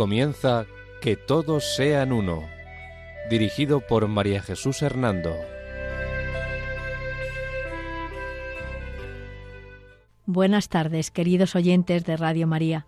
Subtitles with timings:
[0.00, 0.64] Comienza
[1.02, 2.44] Que todos sean uno,
[3.28, 5.36] dirigido por María Jesús Hernando.
[10.24, 12.86] Buenas tardes, queridos oyentes de Radio María.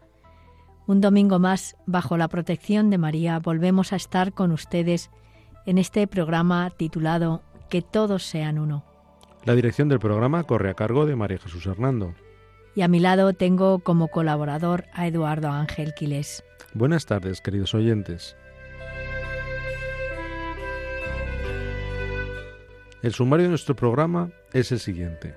[0.86, 5.10] Un domingo más, bajo la protección de María, volvemos a estar con ustedes
[5.66, 8.86] en este programa titulado Que todos sean uno.
[9.44, 12.14] La dirección del programa corre a cargo de María Jesús Hernando.
[12.74, 16.42] Y a mi lado tengo como colaborador a Eduardo Ángel Quiles.
[16.74, 18.34] Buenas tardes, queridos oyentes.
[23.02, 25.34] El sumario de nuestro programa es el siguiente.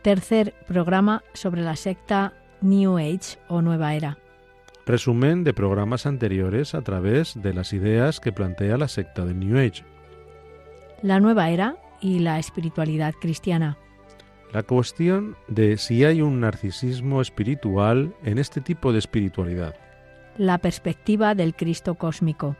[0.00, 2.32] Tercer programa sobre la secta
[2.62, 4.16] New Age o Nueva Era.
[4.86, 9.58] Resumen de programas anteriores a través de las ideas que plantea la secta del New
[9.58, 9.84] Age.
[11.02, 13.76] La Nueva Era y la espiritualidad cristiana.
[14.50, 19.74] La cuestión de si hay un narcisismo espiritual en este tipo de espiritualidad.
[20.38, 22.56] La perspectiva del Cristo cósmico.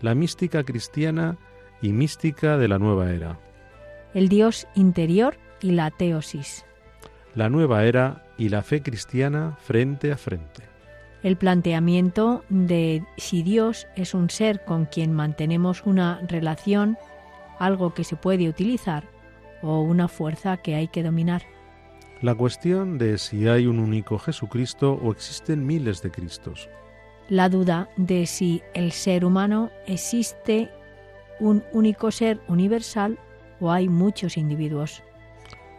[0.00, 1.36] La mística cristiana
[1.82, 3.38] y mística de la nueva era.
[4.14, 6.64] El Dios interior y la teosis.
[7.34, 10.62] La nueva era y la fe cristiana frente a frente.
[11.24, 16.96] El planteamiento de si Dios es un ser con quien mantenemos una relación,
[17.58, 19.04] algo que se puede utilizar,
[19.62, 21.42] o una fuerza que hay que dominar.
[22.22, 26.68] La cuestión de si hay un único Jesucristo o existen miles de Cristos.
[27.28, 30.70] La duda de si el ser humano existe
[31.40, 33.18] un único ser universal
[33.60, 35.02] o hay muchos individuos.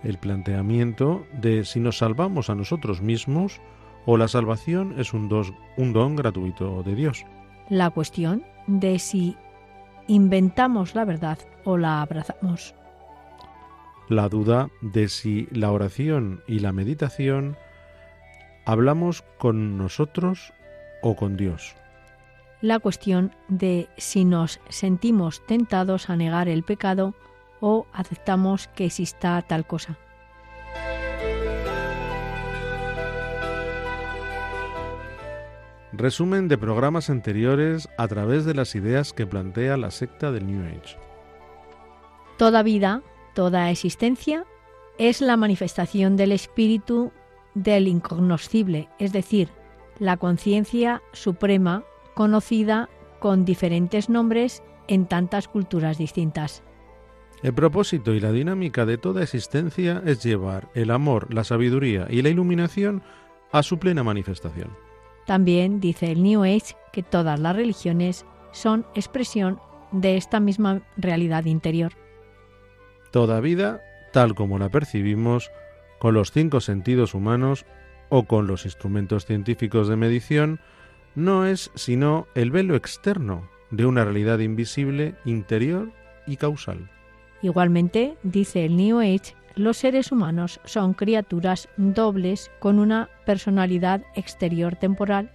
[0.04, 3.60] El planteamiento de si nos salvamos a nosotros mismos
[4.06, 7.26] o la salvación es un, dos, un don gratuito de Dios.
[7.70, 9.36] La cuestión de si
[10.08, 12.76] inventamos la verdad o la abrazamos.
[14.08, 17.58] La duda de si la oración y la meditación
[18.66, 20.54] hablamos con nosotros
[21.02, 21.76] o con Dios.
[22.62, 27.14] La cuestión de si nos sentimos tentados a negar el pecado
[27.62, 29.98] o aceptamos que exista tal cosa.
[35.92, 40.64] Resumen de programas anteriores a través de las ideas que plantea la secta del New
[40.64, 40.98] Age.
[42.38, 43.02] Toda vida,
[43.34, 44.46] toda existencia,
[44.98, 47.12] es la manifestación del espíritu
[47.54, 49.50] del incognoscible, es decir,
[50.00, 51.84] la conciencia suprema
[52.14, 52.90] conocida
[53.20, 56.64] con diferentes nombres en tantas culturas distintas.
[57.44, 62.22] El propósito y la dinámica de toda existencia es llevar el amor, la sabiduría y
[62.22, 63.02] la iluminación
[63.52, 64.76] a su plena manifestación.
[65.26, 69.60] También dice el New Age que todas las religiones son expresión
[69.92, 71.94] de esta misma realidad interior.
[73.12, 73.82] Toda vida,
[74.12, 75.52] tal como la percibimos,
[76.00, 77.66] con los cinco sentidos humanos
[78.10, 80.60] o con los instrumentos científicos de medición,
[81.16, 85.92] no es sino el velo externo de una realidad invisible, interior
[86.28, 86.90] y causal.
[87.42, 94.76] Igualmente, dice el New Age, los seres humanos son criaturas dobles con una personalidad exterior
[94.76, 95.32] temporal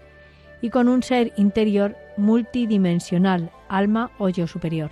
[0.61, 4.91] y con un ser interior multidimensional, alma o yo superior.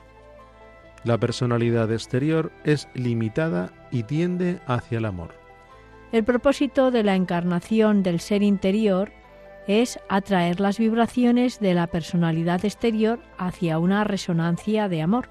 [1.05, 5.42] La personalidad exterior es limitada y tiende hacia el amor.
[6.13, 9.13] El propósito de la encarnación del ser interior
[9.67, 15.31] es atraer las vibraciones de la personalidad exterior hacia una resonancia de amor.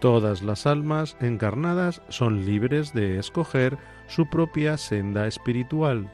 [0.00, 6.10] Todas las almas encarnadas son libres de escoger su propia senda espiritual.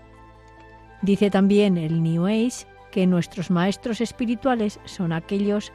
[1.03, 5.73] Dice también el New Age que nuestros maestros espirituales son aquellos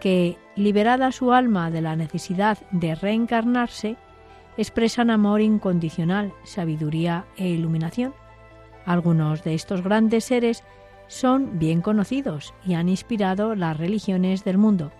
[0.00, 3.96] que, liberada su alma de la necesidad de reencarnarse,
[4.56, 8.14] expresan amor incondicional, sabiduría e iluminación.
[8.84, 10.64] Algunos de estos grandes seres
[11.08, 14.92] son bien conocidos y han inspirado las religiones del mundo.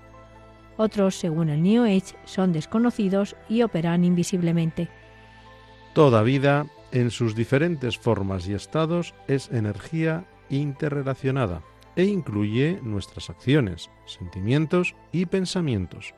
[0.76, 4.88] Otros, según el New Age, son desconocidos y operan invisiblemente.
[5.94, 11.62] Toda vida, en sus diferentes formas y estados, es energía interrelacionada
[11.97, 16.15] e incluye nuestras acciones, sentimientos y pensamientos.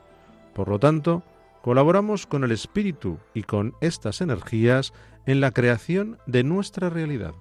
[0.55, 1.25] Por lo tanto,
[1.65, 4.93] colaboramos con el espíritu y con estas energías
[5.25, 7.33] en la creación de nuestra realidad.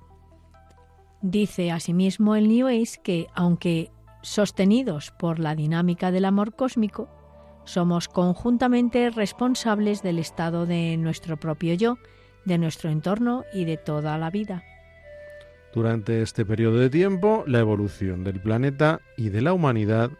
[1.22, 3.92] Dice asimismo el New Age que, aunque
[4.22, 7.10] sostenidos por la dinámica del amor cósmico,
[7.66, 11.98] somos conjuntamente responsables del estado de nuestro propio yo,
[12.46, 14.64] de nuestro entorno y de toda la vida.
[15.74, 20.12] Durante este periodo de tiempo, la evolución del planeta y de la humanidad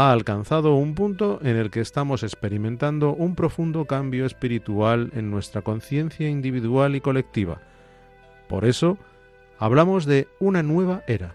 [0.00, 5.60] ha alcanzado un punto en el que estamos experimentando un profundo cambio espiritual en nuestra
[5.60, 7.60] conciencia individual y colectiva.
[8.48, 8.96] Por eso,
[9.58, 11.34] hablamos de una nueva era.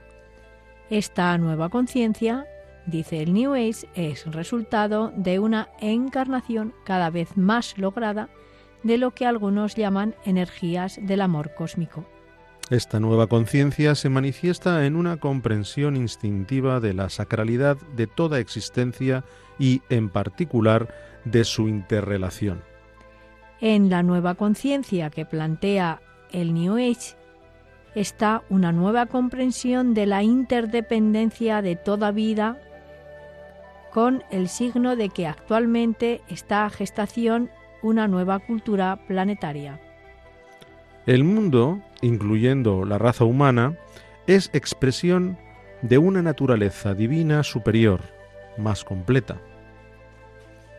[0.90, 2.48] Esta nueva conciencia,
[2.88, 8.30] dice el New Age, es resultado de una encarnación cada vez más lograda
[8.82, 12.15] de lo que algunos llaman energías del amor cósmico.
[12.72, 19.24] Esta nueva conciencia se manifiesta en una comprensión instintiva de la sacralidad de toda existencia
[19.60, 20.88] y, en particular,
[21.26, 22.64] de su interrelación.
[23.62, 26.02] En la nueva conciencia que plantea
[26.32, 27.16] el New Age
[27.94, 32.60] está una nueva comprensión de la interdependencia de toda vida
[33.94, 37.50] con el signo de que actualmente está a gestación
[37.82, 39.80] una nueva cultura planetaria.
[41.06, 43.78] El mundo, incluyendo la raza humana,
[44.28, 45.38] es expresión
[45.82, 48.02] de una naturaleza divina superior,
[48.58, 49.42] más completa.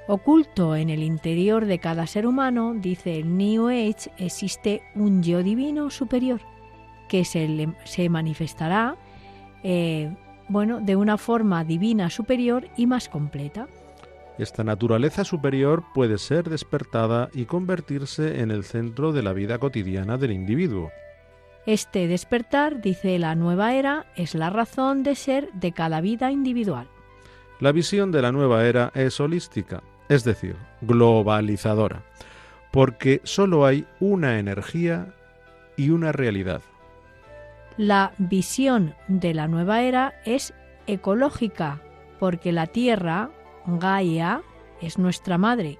[0.09, 5.43] Oculto en el interior de cada ser humano, dice el New Age, existe un yo
[5.43, 6.41] divino superior
[7.09, 8.97] que se, se manifestará
[9.65, 10.15] eh,
[10.49, 13.67] bueno, de una forma divina superior y más completa.
[14.39, 20.19] Esta naturaleza superior puede ser despertada y convertirse en el centro de la vida cotidiana
[20.19, 20.91] del individuo.
[21.67, 26.89] Este despertar, dice la nueva era, es la razón de ser de cada vida individual.
[27.59, 32.05] La visión de la nueva era es holística, es decir, globalizadora,
[32.71, 35.13] porque solo hay una energía
[35.77, 36.63] y una realidad.
[37.77, 40.55] La visión de la nueva era es
[40.87, 41.83] ecológica,
[42.21, 43.31] porque la Tierra,
[43.67, 44.43] Gaia
[44.81, 45.79] es nuestra madre.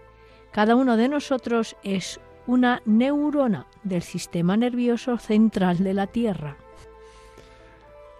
[0.51, 6.57] Cada uno de nosotros es una neurona del sistema nervioso central de la Tierra.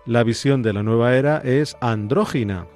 [0.05, 2.67] La visión de la nueva era es andrógina,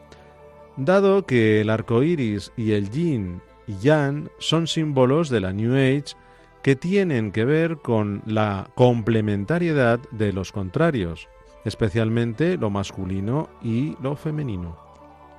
[0.76, 5.75] dado que el arco iris y el yin y yang son símbolos de la New
[5.75, 6.17] Age
[6.62, 11.29] que tienen que ver con la complementariedad de los contrarios,
[11.64, 14.76] especialmente lo masculino y lo femenino.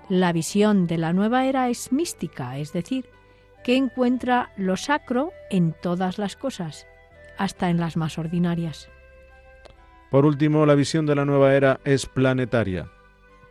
[0.10, 3.06] La visión de la nueva era es mística, es decir,
[3.64, 6.88] que encuentra lo sacro en todas las cosas,
[7.38, 8.90] hasta en las más ordinarias.
[10.10, 12.90] Por último, la visión de la nueva era es planetaria,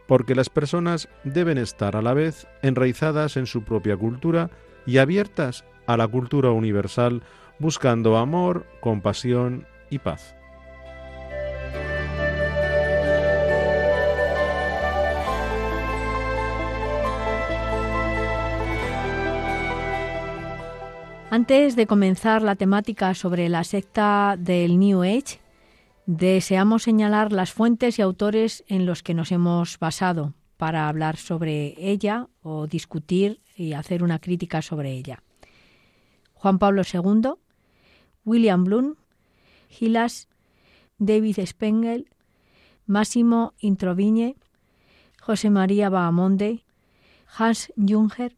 [0.07, 4.51] porque las personas deben estar a la vez enraizadas en su propia cultura
[4.87, 7.23] y abiertas a la cultura universal,
[7.59, 10.37] buscando amor, compasión y paz.
[21.33, 25.39] Antes de comenzar la temática sobre la secta del New Age,
[26.05, 31.77] deseamos señalar las fuentes y autores en los que nos hemos basado para hablar sobre
[31.79, 35.23] ella o discutir y hacer una crítica sobre ella.
[36.35, 37.35] Juan Pablo II,
[38.25, 38.97] William Bloom,
[39.69, 40.29] Gilas,
[40.99, 42.09] David Spengel,
[42.87, 44.35] Máximo Introvigne,
[45.23, 46.65] José María Bahamonde,
[47.39, 48.37] Hans Junger,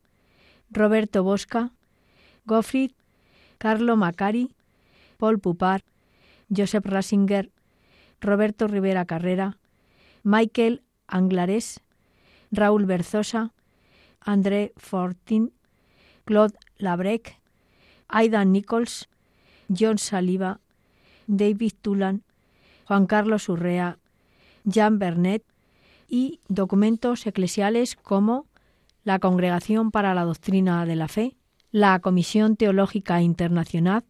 [0.70, 1.72] Roberto Bosca,
[2.44, 2.92] Gottfried,
[3.58, 4.54] Carlo Macari,
[5.16, 5.84] Paul Pupar,
[6.48, 7.50] Joseph Rasinger,
[8.20, 9.58] Roberto Rivera Carrera,
[10.22, 11.80] Michael Anglares,
[12.50, 13.52] Raúl Berzosa,
[14.20, 15.52] André Fortin,
[16.24, 17.38] Claude Labrec,
[18.08, 19.08] Aidan Nichols,
[19.68, 20.60] John Saliba,
[21.26, 22.22] David Tulan,
[22.86, 23.98] Juan Carlos Urrea,
[24.64, 25.44] Jean Bernet
[26.08, 28.46] y documentos eclesiales como
[29.04, 31.36] la Congregación para la Doctrina de la Fe,
[31.72, 34.04] la Comisión Teológica Internacional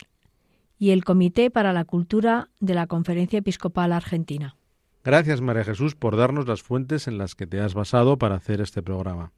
[0.78, 4.56] y el Comité para la Cultura de la Conferencia Episcopal Argentina.
[5.04, 8.60] Gracias, María Jesús, por darnos las fuentes en las que te has basado para hacer
[8.60, 9.32] este programa.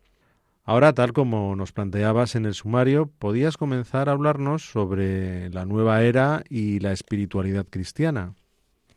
[0.64, 6.02] Ahora, tal como nos planteabas en el sumario, podías comenzar a hablarnos sobre la nueva
[6.02, 8.34] era y la espiritualidad cristiana.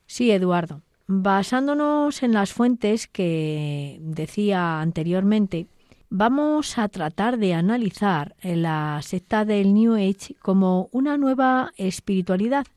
[0.06, 0.82] Sí, Eduardo.
[1.08, 5.68] Basándonos en las fuentes que decía anteriormente,
[6.10, 12.68] vamos a tratar de analizar la secta del New Age como una nueva espiritualidad,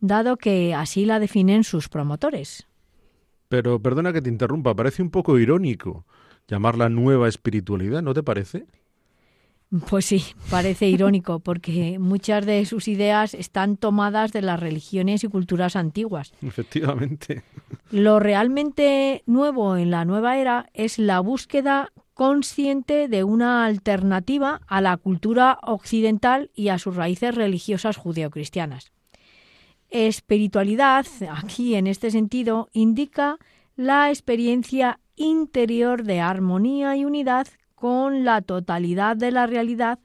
[0.00, 2.66] dado que así la definen sus promotores.
[3.48, 6.06] Pero perdona que te interrumpa, parece un poco irónico
[6.48, 8.66] llamarla nueva espiritualidad, ¿no te parece?
[9.88, 15.28] Pues sí, parece irónico, porque muchas de sus ideas están tomadas de las religiones y
[15.28, 16.34] culturas antiguas.
[16.42, 17.42] Efectivamente.
[17.90, 24.80] Lo realmente nuevo en la nueva era es la búsqueda consciente de una alternativa a
[24.80, 28.92] la cultura occidental y a sus raíces religiosas judeocristianas.
[29.88, 33.38] Espiritualidad, aquí en este sentido, indica
[33.76, 39.98] la experiencia interior de armonía y unidad con la totalidad de la realidad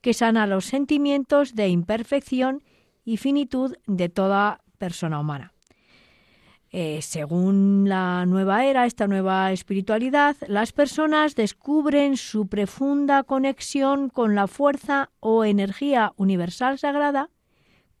[0.00, 2.62] que sana los sentimientos de imperfección
[3.04, 5.52] y finitud de toda persona humana.
[6.70, 14.34] Eh, según la nueva era, esta nueva espiritualidad, las personas descubren su profunda conexión con
[14.34, 17.30] la fuerza o energía universal sagrada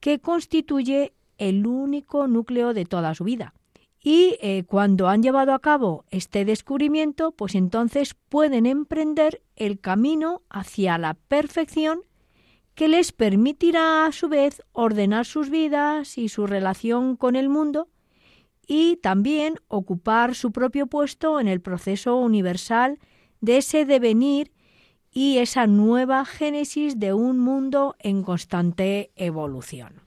[0.00, 3.54] que constituye el único núcleo de toda su vida.
[4.00, 10.42] Y eh, cuando han llevado a cabo este descubrimiento, pues entonces pueden emprender el camino
[10.50, 12.02] hacia la perfección
[12.74, 17.88] que les permitirá a su vez ordenar sus vidas y su relación con el mundo
[18.68, 22.98] y también ocupar su propio puesto en el proceso universal
[23.40, 24.52] de ese devenir
[25.10, 30.02] y esa nueva génesis de un mundo en constante evolución.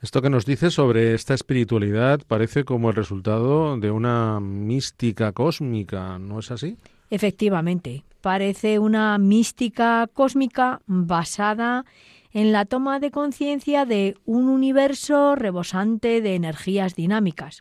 [0.00, 6.18] Esto que nos dice sobre esta espiritualidad parece como el resultado de una mística cósmica,
[6.18, 6.76] ¿no es así?
[7.10, 11.84] Efectivamente, parece una mística cósmica basada
[12.32, 17.60] en la toma de conciencia de un universo rebosante de energías dinámicas.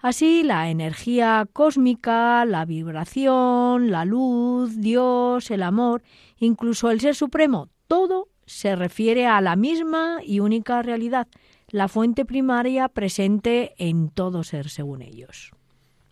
[0.00, 6.02] Así, la energía cósmica, la vibración, la luz, Dios, el amor,
[6.38, 11.26] incluso el Ser Supremo, todo se refiere a la misma y única realidad,
[11.68, 15.50] la fuente primaria presente en todo ser según ellos.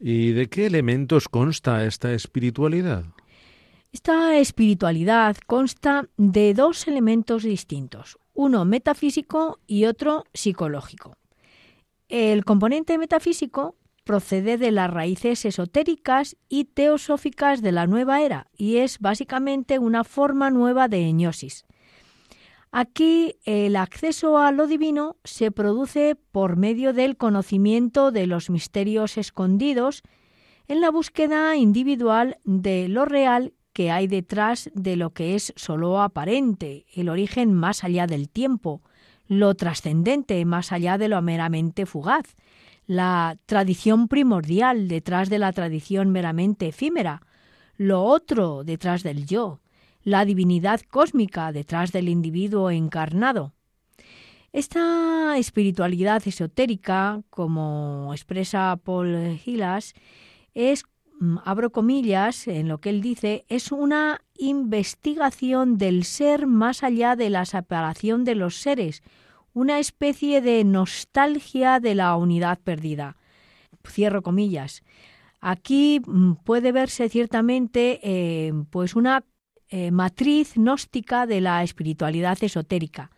[0.00, 3.04] ¿Y de qué elementos consta esta espiritualidad?
[3.92, 11.14] Esta espiritualidad consta de dos elementos distintos, uno metafísico y otro psicológico.
[12.08, 18.76] El componente metafísico procede de las raíces esotéricas y teosóficas de la nueva era y
[18.76, 21.64] es básicamente una forma nueva de eniosis.
[22.70, 29.16] Aquí el acceso a lo divino se produce por medio del conocimiento de los misterios
[29.16, 30.02] escondidos
[30.66, 36.00] en la búsqueda individual de lo real que hay detrás de lo que es solo
[36.00, 38.82] aparente, el origen más allá del tiempo,
[39.26, 42.36] lo trascendente más allá de lo meramente fugaz,
[42.86, 47.22] la tradición primordial detrás de la tradición meramente efímera,
[47.76, 49.60] lo otro detrás del yo,
[50.02, 53.54] la divinidad cósmica detrás del individuo encarnado.
[54.52, 59.94] Esta espiritualidad esotérica, como expresa Paul Hillas,
[60.54, 60.84] es,
[61.44, 67.30] abro comillas, en lo que él dice, es una investigación del ser más allá de
[67.30, 69.02] la separación de los seres,
[69.52, 73.16] una especie de nostalgia de la unidad perdida.
[73.86, 74.82] Cierro comillas.
[75.40, 79.24] Aquí mm, puede verse ciertamente eh, pues una
[79.68, 83.10] eh, matriz gnóstica de la espiritualidad esotérica.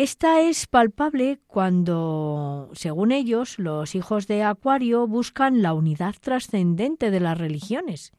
[0.00, 7.20] Esta es palpable cuando, según ellos, los hijos de Acuario buscan la unidad trascendente de
[7.20, 8.14] las religiones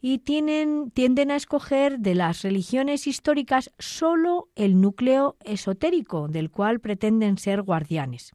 [0.00, 7.36] y tienden a escoger de las religiones históricas solo el núcleo esotérico del cual pretenden
[7.36, 8.32] ser guardianes.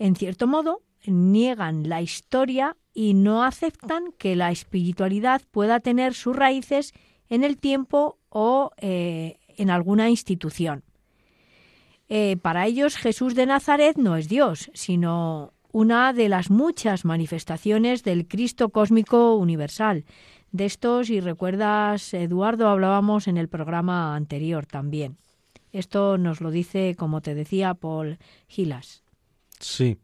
[0.00, 6.34] En cierto modo, niegan la historia y no aceptan que la espiritualidad pueda tener sus
[6.34, 6.94] raíces
[7.28, 10.82] en el tiempo o eh, en alguna institución.
[12.14, 18.02] Eh, para ellos Jesús de Nazaret no es Dios, sino una de las muchas manifestaciones
[18.02, 20.04] del Cristo cósmico universal,
[20.50, 25.16] de estos, y recuerdas, Eduardo, hablábamos en el programa anterior también.
[25.72, 29.04] Esto nos lo dice, como te decía, Paul Gilas.
[29.58, 29.96] Sí.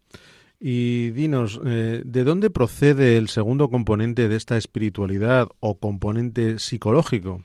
[0.59, 7.45] Y dinos, eh, ¿de dónde procede el segundo componente de esta espiritualidad o componente psicológico?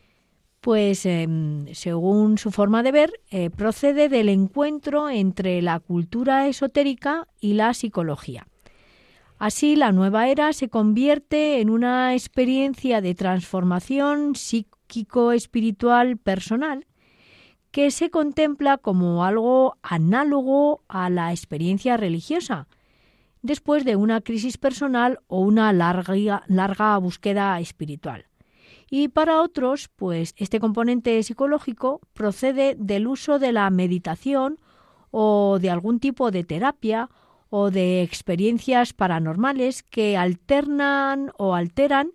[0.63, 7.27] Pues em, según su forma de ver, eh, procede del encuentro entre la cultura esotérica
[7.41, 8.48] y la psicología.
[9.38, 16.88] Así, la nueva era se convierte en una experiencia de transformación psíquico-espiritual personal
[17.72, 22.70] que se contempla como algo análogo a la experiencia religiosa,
[23.41, 28.27] después de una crisis personal o una larga, larga búsqueda espiritual.
[28.95, 34.59] Y para otros, pues este componente psicológico procede del uso de la meditación
[35.09, 37.09] o de algún tipo de terapia
[37.50, 42.12] o de experiencias paranormales que alternan o alteran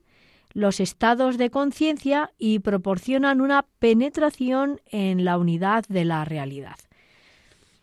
[0.52, 6.76] los estados de conciencia y proporcionan una penetración en la unidad de la realidad.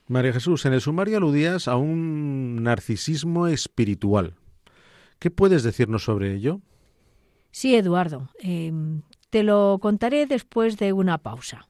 [0.08, 4.36] María Jesús, en el sumario aludías a un narcisismo espiritual.
[5.20, 6.62] ¿Qué puedes decirnos sobre ello?
[7.56, 8.28] Sí, Eduardo.
[8.40, 11.70] Em, te lo contaré después de una pausa.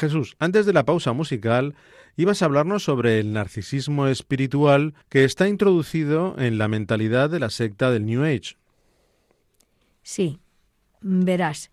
[0.00, 1.74] Jesús, antes de la pausa musical,
[2.16, 7.50] ibas a hablarnos sobre el narcisismo espiritual que está introducido en la mentalidad de la
[7.50, 8.56] secta del New Age.
[10.02, 10.40] Sí,
[11.02, 11.70] verás.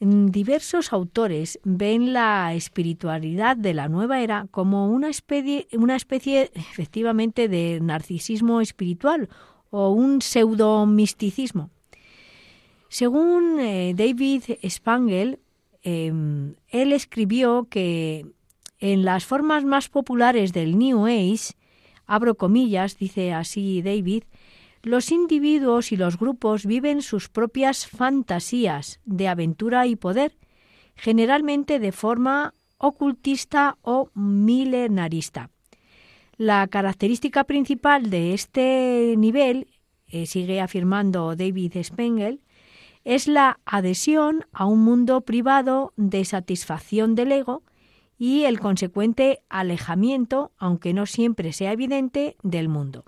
[0.00, 7.48] Diversos autores ven la espiritualidad de la nueva era como una especie, una especie efectivamente
[7.48, 9.28] de narcisismo espiritual
[9.68, 11.68] o un pseudo-misticismo.
[12.88, 15.38] Según eh, David Spangel,
[15.82, 18.26] Em, él escribió que
[18.78, 21.54] en las formas más populares del New Age,
[22.06, 24.24] abro comillas, dice así David,
[24.82, 30.38] los individuos y los grupos viven sus propias fantasías de aventura y poder,
[30.96, 35.50] generalmente de forma ocultista o milenarista.
[36.38, 39.68] La característica principal de este nivel,
[40.08, 42.40] eh, sigue afirmando David Spengel,
[43.04, 47.62] es la adhesión a un mundo privado de satisfacción del ego
[48.18, 53.04] y el consecuente alejamiento, aunque no siempre sea evidente, del mundo.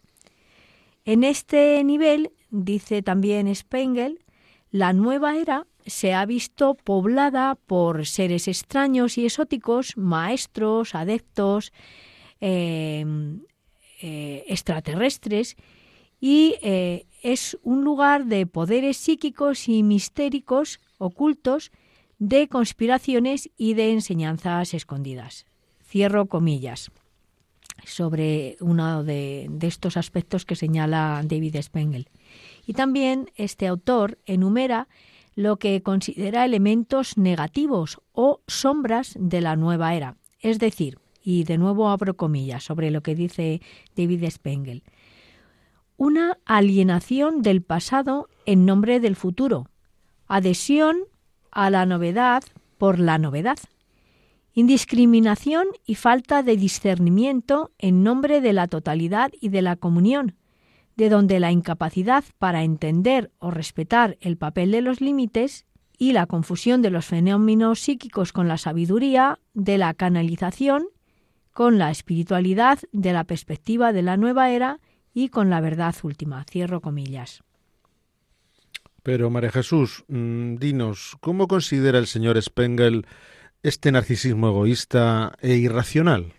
[1.05, 4.25] En este nivel, dice también Spengel,
[4.71, 11.73] la nueva era se ha visto poblada por seres extraños y exóticos, maestros, adeptos,
[12.41, 13.05] eh,
[14.01, 15.57] eh, extraterrestres,
[16.21, 21.73] y eh, es un lugar de poderes psíquicos y mistéricos ocultos,
[22.19, 25.47] de conspiraciones y de enseñanzas escondidas.
[25.85, 26.93] Cierro comillas
[27.85, 32.09] sobre uno de, de, estos aspectos que señala David Spengel.
[32.65, 34.89] Y también este autor enumera
[35.35, 40.17] lo que considera elementos negativos o sombras de la nueva era.
[40.41, 43.61] Es decir, y de nuevo abro comillas sobre lo que dice
[43.97, 44.83] David Spengel,
[46.03, 49.69] una alienación del pasado en nombre del futuro,
[50.27, 50.97] adhesión
[51.53, 52.43] a la novedad
[52.77, 53.61] por la novedad,
[54.53, 60.35] indiscriminación y falta de discernimiento en nombre de la totalidad y de la comunión,
[60.97, 65.67] de donde la incapacidad para entender o respetar el papel de los límites
[65.99, 70.83] y la confusión de los fenómenos psíquicos con la sabiduría, de la canalización,
[71.53, 74.81] con la espiritualidad, de la perspectiva de la nueva era
[75.15, 76.45] y con la verdad última.
[76.45, 77.43] Cierro comillas.
[79.03, 83.07] Pero María Jesús, mm, dinos, ¿cómo considera el señor Spengel
[83.63, 86.35] este narcisismo egoísta e irracional?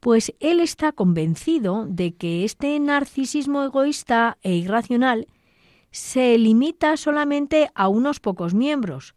[0.00, 5.26] Pues él está convencido de que este narcisismo egoísta e irracional
[5.90, 9.14] se limita solamente a unos pocos miembros.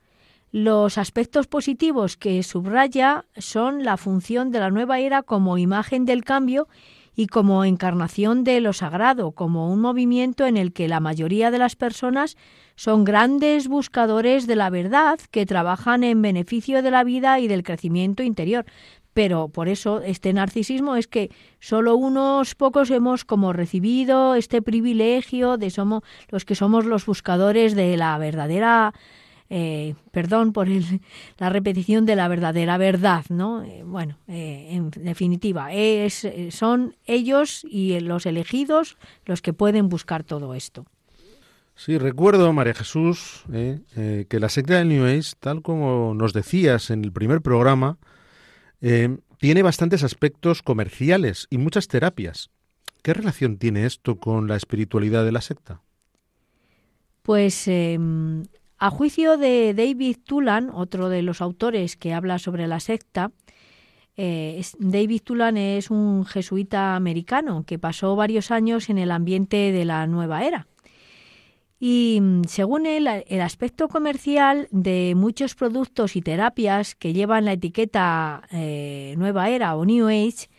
[0.52, 6.26] Los aspectos positivos que subraya son la función de la nueva era como imagen del
[6.26, 6.68] cambio
[7.16, 11.60] y como encarnación de lo sagrado, como un movimiento en el que la mayoría de
[11.60, 12.38] las personas
[12.76, 17.64] son grandes buscadores de la verdad que trabajan en beneficio de la vida y del
[17.64, 18.66] crecimiento interior.
[19.14, 25.58] Pero por eso este narcisismo es que solo unos pocos hemos como recibido este privilegio
[25.58, 28.94] de somos los que somos los buscadores de la verdadera
[29.54, 30.70] eh, perdón por
[31.38, 33.64] la repetición de la verdadera verdad, ¿no?
[33.64, 40.24] Eh, bueno, eh, en definitiva, es, son ellos y los elegidos los que pueden buscar
[40.24, 40.86] todo esto.
[41.76, 47.04] Sí, recuerdo, María Jesús, que la secta del New Age, tal como nos decías en
[47.04, 47.98] el primer programa,
[48.80, 52.52] tiene bastantes aspectos comerciales y muchas terapias.
[53.02, 55.82] ¿Qué relación tiene esto con la espiritualidad de la secta?
[57.24, 58.44] Pues em,
[58.82, 63.32] a juicio de David Tulan, otro de los autores que habla sobre la secta,
[64.18, 69.86] eh, David Tulan es un jesuita americano que pasó varios años en el ambiente de
[69.86, 70.66] la nueva era.
[71.80, 77.54] Y mm, según él, el aspecto comercial de muchos productos y terapias que llevan la
[77.54, 80.50] etiqueta eh, nueva era o New Age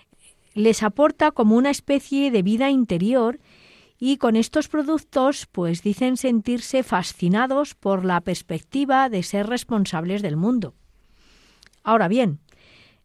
[0.55, 3.41] les aporta como una especie de vida interior
[4.05, 10.37] y con estos productos pues dicen sentirse fascinados por la perspectiva de ser responsables del
[10.37, 10.75] mundo.
[11.85, 12.41] Ahora bien,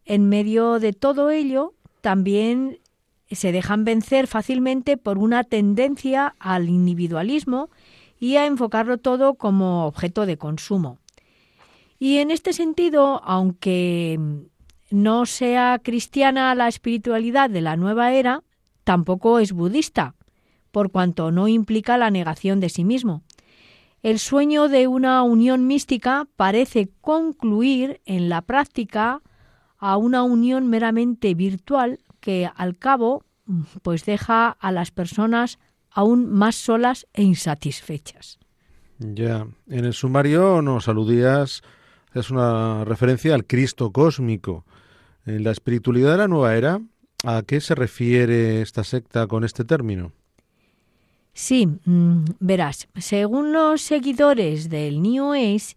[0.05, 2.79] en medio de todo ello también
[3.29, 7.69] se dejan vencer fácilmente por una tendencia al individualismo
[8.19, 10.97] y a enfocarlo todo como objeto de consumo.
[11.99, 14.19] Y en este sentido, aunque
[14.89, 18.41] no sea cristiana la espiritualidad de la nueva era,
[18.83, 20.15] tampoco es budista,
[20.77, 23.23] por cuanto no implica la negación de sí mismo.
[24.03, 29.23] El sueño de una unión mística parece concluir en la práctica
[29.79, 33.23] a una unión meramente virtual que al cabo
[33.81, 35.57] pues deja a las personas
[35.89, 38.37] aún más solas e insatisfechas.
[38.99, 41.63] Ya, en el sumario nos aludías,
[42.13, 44.63] es una referencia al Cristo cósmico.
[45.25, 46.81] En la espiritualidad de la nueva era,
[47.23, 50.11] ¿a qué se refiere esta secta con este término?
[51.37, 55.75] Sí, mm, verás, según los seguidores del New Age,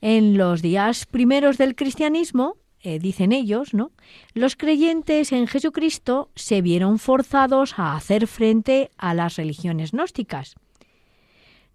[0.00, 3.92] en los días primeros del cristianismo, eh, dicen ellos, ¿no?
[4.34, 10.56] Los creyentes en Jesucristo se vieron forzados a hacer frente a las religiones gnósticas.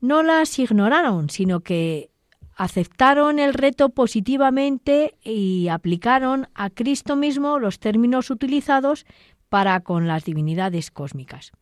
[0.02, 2.10] No las ignoraron, sino que
[2.58, 9.06] aceptaron el reto positivamente y aplicaron a Cristo mismo los términos utilizados
[9.48, 11.54] para con las divinidades cósmicas.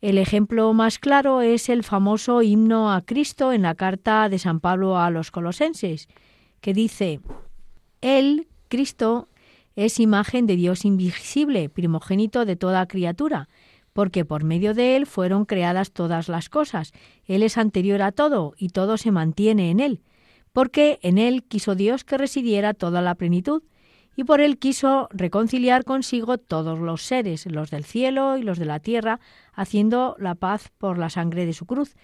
[0.00, 4.60] El ejemplo más claro es el famoso himno a Cristo en la carta de San
[4.60, 6.08] Pablo a los colosenses,
[6.60, 7.20] que dice,
[8.02, 9.28] Él, Cristo,
[9.74, 13.48] es imagen de Dios invisible, primogénito de toda criatura,
[13.92, 16.92] porque por medio de Él fueron creadas todas las cosas.
[17.24, 20.02] Él es anterior a todo y todo se mantiene en Él,
[20.52, 23.62] porque en Él quiso Dios que residiera toda la plenitud
[24.16, 28.64] y por él quiso reconciliar consigo todos los seres, los del cielo y los de
[28.64, 29.20] la tierra,
[29.52, 31.94] haciendo la paz por la sangre de su cruz.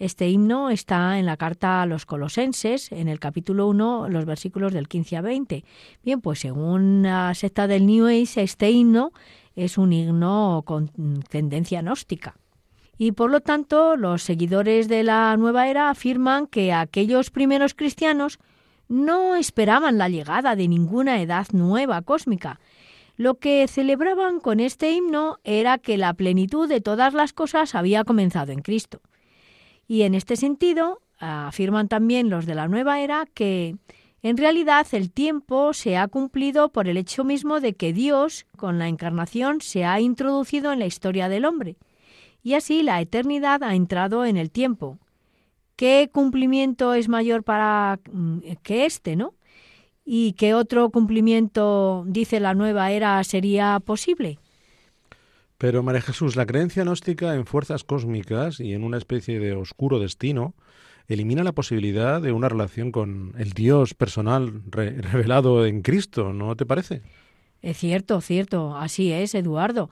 [0.00, 4.72] Este himno está en la carta a los colosenses, en el capítulo 1, los versículos
[4.72, 5.64] del 15 a 20.
[6.02, 9.12] Bien, pues según la secta del New Age, este himno
[9.54, 10.88] es un himno con
[11.28, 12.34] tendencia gnóstica.
[12.96, 18.38] Y por lo tanto, los seguidores de la nueva era afirman que aquellos primeros cristianos
[18.90, 22.58] no esperaban la llegada de ninguna edad nueva cósmica.
[23.16, 28.02] Lo que celebraban con este himno era que la plenitud de todas las cosas había
[28.02, 29.00] comenzado en Cristo.
[29.86, 33.76] Y en este sentido, afirman también los de la nueva era que
[34.22, 38.80] en realidad el tiempo se ha cumplido por el hecho mismo de que Dios, con
[38.80, 41.76] la encarnación, se ha introducido en la historia del hombre.
[42.42, 44.98] Y así la eternidad ha entrado en el tiempo,
[45.80, 49.32] ¿Qué cumplimiento es mayor para mm, que este, no?
[50.04, 54.38] ¿Y qué otro cumplimiento, dice la nueva era, sería posible?
[55.56, 59.98] Pero María Jesús, la creencia gnóstica en fuerzas cósmicas y en una especie de oscuro
[59.98, 60.52] destino
[61.08, 66.66] elimina la posibilidad de una relación con el Dios personal revelado en Cristo, ¿no te
[66.66, 67.00] parece?
[67.62, 69.88] Es cierto, cierto, así es, Eduardo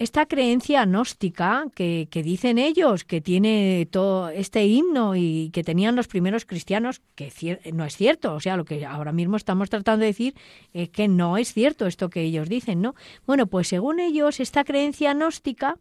[0.00, 6.08] esta creencia gnóstica que, dicen ellos que tiene todo este himno y que tenían los
[6.08, 7.30] primeros cristianos, que
[7.74, 8.32] no es cierto.
[8.32, 10.34] O sea, lo que ahora mismo estamos tratando de decir
[10.72, 12.94] es que no es cierto esto que ellos dicen, ¿no?
[13.26, 15.76] Bueno, pues según ellos, esta creencia gnóstica,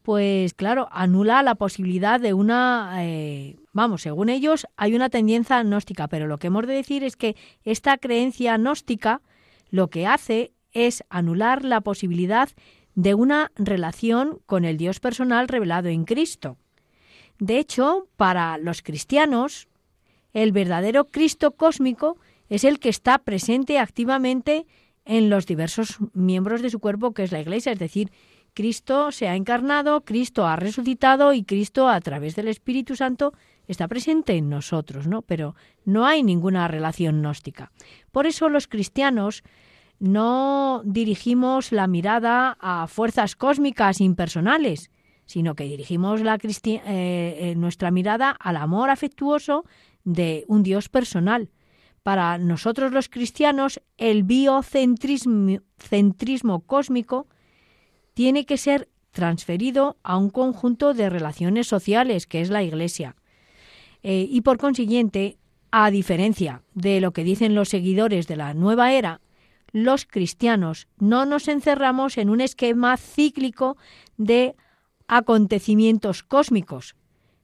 [0.00, 6.08] pues claro, anula la posibilidad de una, eh, vamos, según ellos hay una tendencia gnóstica,
[6.08, 9.20] pero lo que hemos de decir es que esta creencia gnóstica
[9.68, 12.48] lo que hace es anular la posibilidad
[13.00, 16.58] de una relación con el Dios personal revelado en Cristo.
[17.38, 19.68] De hecho, para los cristianos,
[20.34, 22.18] el verdadero Cristo cósmico
[22.50, 24.66] es el que está presente activamente
[25.06, 28.12] en los diversos miembros de su cuerpo, que es la Iglesia, es decir,
[28.52, 33.32] Cristo se ha encarnado, Cristo ha resucitado y Cristo a través del Espíritu Santo
[33.66, 35.22] está presente en nosotros, ¿no?
[35.22, 35.54] Pero
[35.86, 37.72] no hay ninguna relación gnóstica.
[38.12, 39.42] Por eso los cristianos
[40.00, 44.90] no dirigimos la mirada a fuerzas cósmicas impersonales,
[45.26, 49.64] sino que dirigimos eh, eh, nuestra mirada al amor afectuoso
[50.02, 51.50] de un Dios personal.
[52.02, 55.60] Para nosotros los cristianos, el biocentrismo
[56.66, 57.28] cósmico
[58.14, 63.16] tiene que ser transferido a un conjunto de relaciones sociales, que es la Iglesia.
[64.02, 65.36] Eh, y por consiguiente,
[65.70, 69.20] a diferencia de lo que dicen los seguidores de la nueva era,
[69.72, 73.76] los cristianos no nos encerramos en un esquema cíclico
[74.16, 74.54] de
[75.08, 76.94] acontecimientos cósmicos,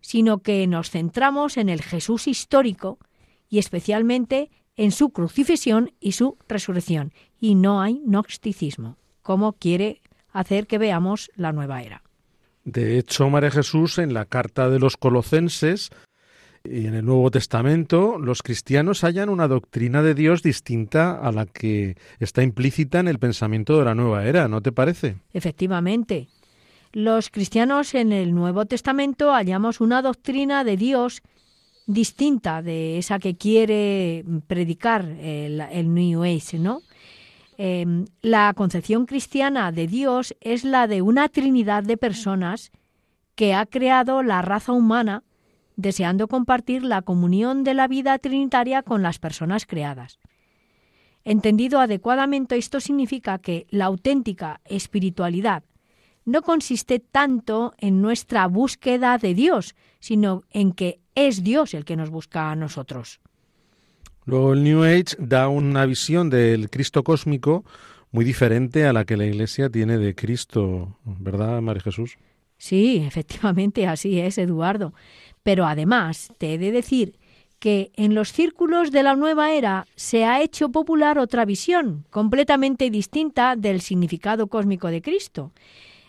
[0.01, 2.99] sino que nos centramos en el Jesús histórico
[3.49, 7.13] y especialmente en su crucifixión y su resurrección.
[7.41, 12.03] Y no hay gnosticismo, como quiere hacer que veamos la nueva era.
[12.65, 15.91] De hecho, María Jesús, en la carta de los colosenses
[16.71, 21.47] y en el Nuevo Testamento, los cristianos hallan una doctrina de Dios distinta a la
[21.47, 25.17] que está implícita en el pensamiento de la nueva era, ¿no te parece?
[25.33, 26.29] Efectivamente.
[26.93, 31.23] Los cristianos en el Nuevo Testamento hallamos una doctrina de Dios
[31.87, 36.81] distinta de esa que quiere predicar el, New Age, ¿no?
[37.59, 42.71] Em, la concepción cristiana de Dios es la de una trinidad de personas
[43.35, 45.23] que ha creado la raza humana
[45.77, 50.19] deseando compartir la comunión de la vida trinitaria con las personas creadas.
[51.25, 55.65] Entendido adecuadamente, esto significa que la auténtica espiritualidad
[56.25, 61.97] no consiste tanto en nuestra búsqueda de Dios, sino en que es Dios el que
[61.97, 63.21] nos busca a nosotros.
[64.25, 67.65] Luego el New Age da una visión del Cristo cósmico
[68.11, 72.19] muy diferente a la que la Iglesia tiene de Cristo, ¿verdad, María Jesús?
[72.59, 74.95] Sí, efectivamente, así es, Eduardo.
[75.47, 77.21] Pero además, te he de decir
[77.61, 82.91] que en los círculos de la nueva era se ha hecho popular otra visión, completamente
[82.91, 85.53] distinta del significado cósmico de Cristo.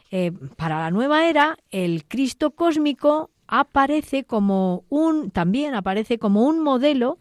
[0.09, 6.63] Eh, para la nueva era, el Cristo cósmico aparece como un, también aparece como un
[6.63, 7.19] modelo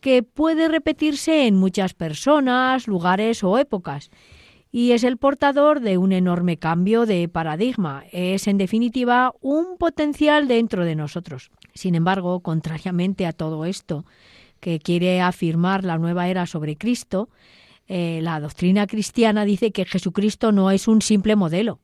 [0.00, 4.10] que puede repetirse en muchas personas, lugares o épocas.
[4.74, 8.04] Y es el portador de un enorme cambio de paradigma.
[8.10, 11.50] Es, en definitiva, un potencial dentro de nosotros.
[11.74, 14.06] Sin embargo, contrariamente a todo esto
[14.60, 17.28] que quiere afirmar la nueva era sobre Cristo,
[17.86, 21.80] eh, la doctrina cristiana dice que Jesucristo no es un simple modelo.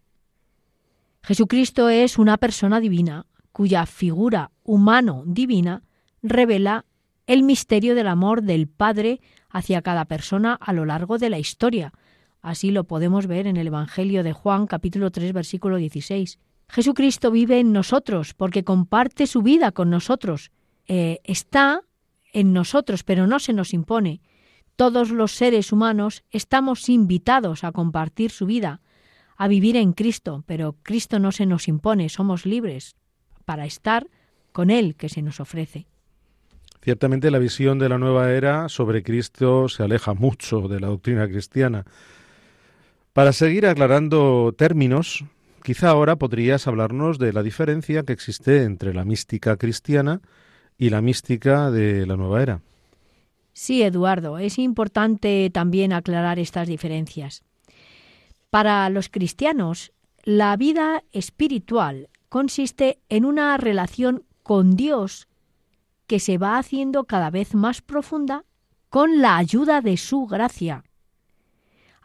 [1.23, 5.83] Jesucristo es una persona divina cuya figura humano divina
[6.23, 6.87] revela
[7.27, 9.21] el misterio del amor del Padre
[9.51, 11.93] hacia cada persona a lo largo de la historia.
[12.41, 16.39] Así lo podemos ver en el Evangelio de Juan capítulo 3 versículo 16.
[16.69, 20.51] Jesucristo vive en nosotros porque comparte su vida con nosotros.
[20.87, 21.83] Eh, está
[22.33, 24.21] en nosotros, pero no se nos impone.
[24.77, 28.81] Todos los seres humanos estamos invitados a compartir su vida,
[29.37, 32.97] a vivir en Cristo, pero Cristo no se nos impone, somos libres
[33.45, 34.07] para estar
[34.53, 35.87] con Él que se nos ofrece.
[36.81, 41.27] Ciertamente la visión de la nueva era sobre Cristo se aleja mucho de la doctrina
[41.27, 41.85] cristiana.
[43.19, 45.25] Para seguir aclarando términos,
[45.65, 50.21] quizá ahora podrías hablarnos de la diferencia que existe entre la mística cristiana
[50.79, 52.61] y la mística de la nueva era.
[53.55, 57.43] Sí, Eduardo, es importante también aclarar estas diferencias.
[58.51, 59.91] Para los cristianos,
[60.23, 65.27] la vida espiritual consiste en una relación con Dios
[66.07, 68.45] que se va haciendo cada vez más profunda
[68.91, 70.85] con la ayuda de su gracia,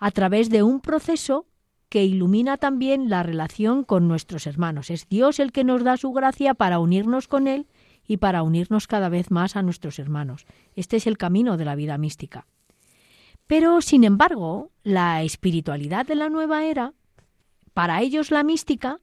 [0.03, 1.45] a través de un proceso
[1.87, 4.89] que ilumina también la relación con nuestros hermanos.
[4.89, 7.67] Es Dios el que nos da su gracia para unirnos con Él
[8.05, 10.45] y para unirnos cada vez más a nuestros hermanos.
[10.75, 12.47] Este es el camino de la vida mística.
[13.47, 16.91] Pero, sin embargo, la espiritualidad de la nueva era,
[17.73, 18.99] para ellos la mística,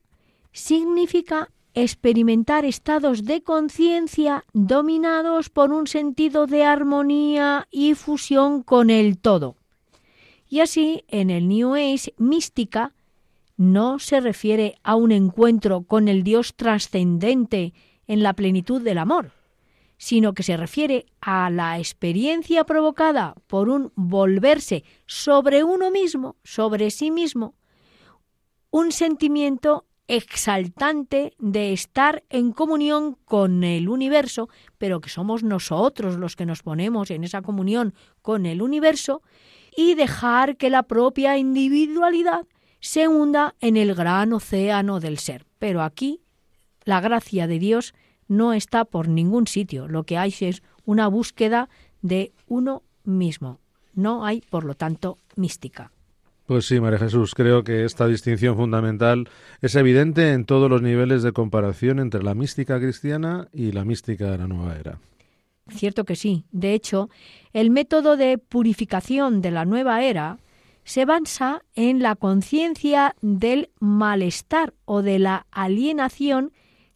[0.52, 9.16] significa experimentar estados de conciencia dominados por un sentido de armonía y fusión con el
[9.16, 9.56] todo.
[10.50, 12.92] Y así, en el New Age, mística
[13.56, 17.72] no se refiere a un encuentro con el Dios trascendente
[18.08, 19.30] en la plenitud del amor,
[19.96, 26.90] sino que se refiere a la experiencia provocada por un volverse sobre uno mismo, sobre
[26.90, 27.54] sí mismo,
[28.72, 36.34] un sentimiento exaltante de estar en comunión con el universo, pero que somos nosotros los
[36.34, 39.22] que nos ponemos en esa comunión con el universo,
[39.76, 42.46] y dejar que la propia individualidad
[42.80, 45.44] se hunda en el gran océano del ser.
[45.58, 46.20] Pero aquí
[46.84, 47.94] la gracia de Dios
[48.28, 51.68] no está por ningún sitio, lo que hay es una búsqueda
[52.00, 53.60] de uno mismo.
[53.94, 55.90] No hay, por lo tanto, mística.
[56.46, 59.28] Pues sí, María Jesús, creo que esta distinción fundamental
[59.60, 64.30] es evidente en todos los niveles de comparación entre la mística cristiana y la mística
[64.30, 64.98] de la nueva era.
[65.72, 66.44] Cierto que sí.
[66.52, 67.08] De hecho,
[67.52, 70.38] el método de purificación de la nueva era
[70.84, 76.52] se basa en la conciencia del malestar o de la alienación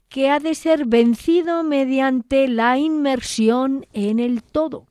[0.09, 4.87] que ha de ser vencido mediante la inmersión en el todo.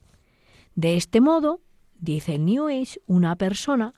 [0.76, 1.62] De este modo,
[2.00, 3.94] dice el New Age, una persona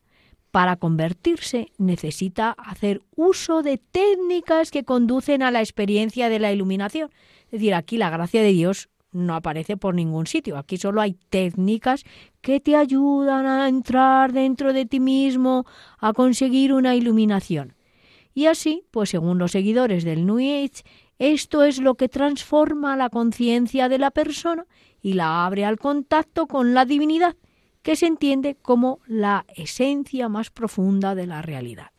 [0.52, 7.12] para convertirse necesita hacer uso de técnicas que conducen a la experiencia de la iluminación.
[7.45, 10.58] Es decir, aquí la gracia de Dios no aparece por ningún sitio.
[10.58, 12.04] Aquí solo hay técnicas
[12.41, 15.65] que te ayudan a entrar dentro de ti mismo,
[15.99, 17.73] a conseguir una iluminación.
[18.34, 20.84] Y así, pues según los seguidores del New Age,
[21.17, 24.65] esto es lo que transforma la conciencia de la persona
[25.01, 27.38] y la abre al contacto con la divinidad,
[27.82, 31.91] que se entiende como la esencia más profunda de la realidad.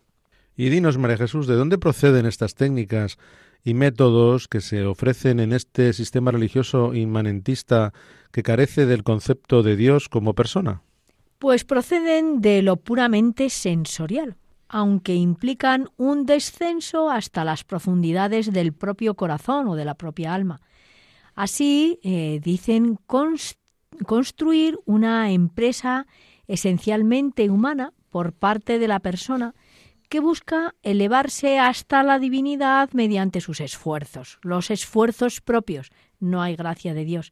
[0.56, 3.18] Y dinos, María Jesús, ¿de dónde proceden estas técnicas
[3.66, 7.92] y métodos que se ofrecen en este sistema religioso inmanentista
[8.30, 10.82] que carece del concepto de Dios como persona?
[11.40, 14.36] Pues proceden de lo puramente sensorial,
[14.68, 20.60] aunque implican un descenso hasta las profundidades del propio corazón o de la propia alma.
[21.34, 23.00] Así, eh, dicen
[24.06, 26.06] construir una empresa
[26.46, 29.56] esencialmente humana por parte de la persona
[30.08, 35.90] que busca elevarse hasta la divinidad mediante sus esfuerzos, los esfuerzos propios.
[36.20, 37.30] No hay gracia de Dios.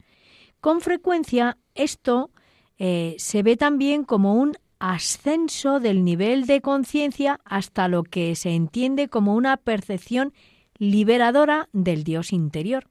[0.60, 2.30] Con frecuencia esto
[2.78, 8.50] eh, se ve también como un ascenso del nivel de conciencia hasta lo que se
[8.50, 10.32] entiende como una percepción
[10.76, 12.88] liberadora del Dios interior.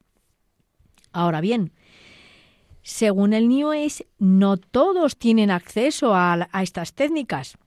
[1.11, 1.73] Ahora bien,
[2.81, 7.57] según el New Age, no todos tienen acceso a estas técnicas,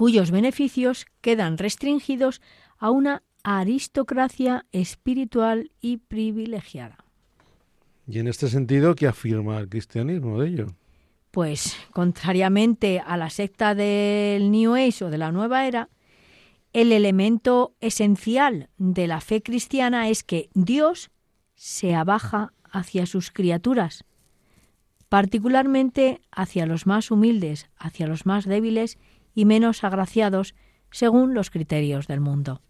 [0.00, 2.40] cuyos beneficios quedan restringidos
[2.78, 7.04] a una aristocracia espiritual y privilegiada.
[8.08, 10.66] Y en este sentido, ¿qué afirma el cristianismo de ello?
[11.30, 15.90] Pues, contrariamente a la secta del New Age o de la Nueva Era,
[16.72, 21.10] el elemento esencial de la fe cristiana es que Dios
[21.56, 24.06] se abaja hacia sus criaturas,
[25.10, 28.96] particularmente hacia los más humildes, hacia los más débiles
[29.34, 30.54] y menos agraciados,
[30.90, 32.60] según los criterios del mundo.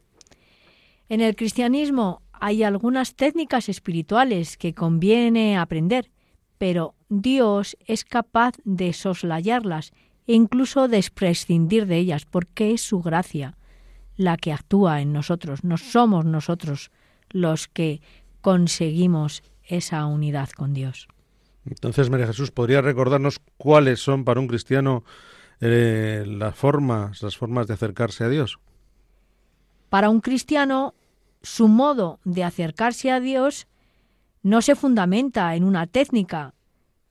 [1.08, 6.10] En el cristianismo hay algunas técnicas espirituales que conviene aprender,
[6.58, 9.92] pero Dios es capaz de soslayarlas
[10.26, 13.56] e incluso de prescindir de ellas, porque es su gracia
[14.16, 15.64] la que actúa en nosotros.
[15.64, 16.90] No somos nosotros
[17.30, 18.02] los que
[18.40, 21.08] conseguimos esa unidad con Dios.
[21.64, 25.04] Entonces, María Jesús, ¿podría recordarnos cuáles son para un cristiano
[25.60, 28.58] eh, las formas, las formas de acercarse a Dios?
[29.88, 30.94] Para un cristiano,
[31.42, 33.66] su modo de acercarse a Dios
[34.42, 36.54] no se fundamenta en una técnica,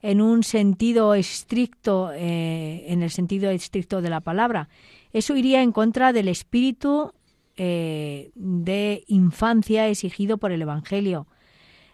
[0.01, 4.69] en un sentido estricto, eh, en el sentido estricto de la palabra.
[5.11, 7.11] Eso iría en contra del espíritu
[7.57, 11.27] eh, de infancia exigido por el Evangelio.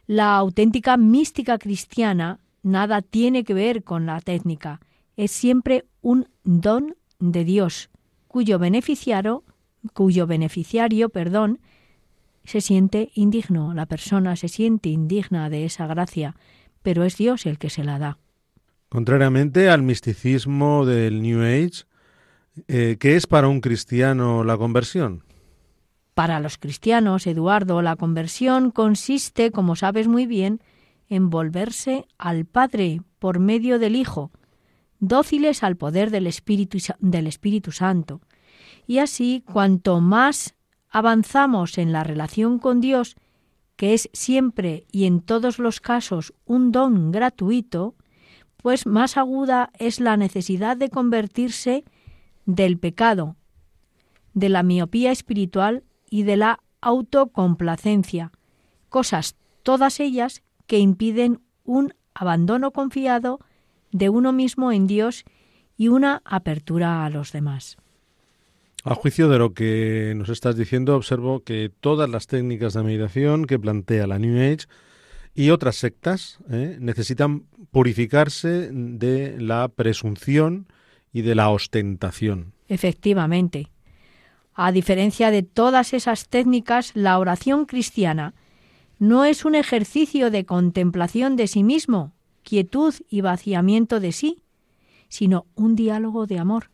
[0.06, 4.80] La auténtica mística cristiana nada tiene que ver con la técnica.
[5.18, 7.90] Es siempre un don de Dios,
[8.28, 9.44] cuyo beneficiario,
[9.94, 11.60] cuyo beneficiario, perdón,
[12.44, 16.36] se siente indigno, la persona se siente indigna de esa gracia,
[16.82, 18.18] pero es Dios el que se la da.
[18.90, 21.86] Contrariamente al misticismo del New Age,
[22.68, 25.24] eh, ¿qué es para un cristiano la conversión?
[26.14, 30.62] Para los cristianos, Eduardo, la conversión consiste, como sabes muy bien,
[31.10, 34.32] en volverse al Padre por medio del Hijo,
[35.08, 38.22] dóciles al poder del Espíritu, del Espíritu Santo.
[38.88, 40.56] Y así, cuanto más
[40.90, 43.16] avanzamos en la relación con Dios,
[43.76, 47.96] que es siempre y en todos los casos un don gratuito,
[48.58, 51.84] pues más aguda es la necesidad de convertirse
[52.46, 53.36] del pecado,
[54.34, 58.32] de la miopía espiritual y de la autocomplacencia,
[58.90, 63.40] cosas todas ellas que impiden un abandono confiado
[63.96, 65.24] de uno mismo en Dios
[65.78, 67.78] y una apertura a los demás.
[68.84, 73.46] A juicio de lo que nos estás diciendo, observo que todas las técnicas de meditación
[73.46, 74.68] que plantea la New Age
[75.34, 76.78] y otras sectas ¿eh?
[76.80, 80.68] necesitan purificarse de la presunción
[81.14, 82.54] y de la ostentación.
[82.68, 83.70] Efectivamente.
[84.54, 88.34] A diferencia de todas esas técnicas, la oración cristiana
[89.00, 92.15] no es un ejercicio de contemplación de sí mismo,
[92.46, 94.42] quietud y vaciamiento de sí,
[95.10, 96.70] sino un diálogo de amor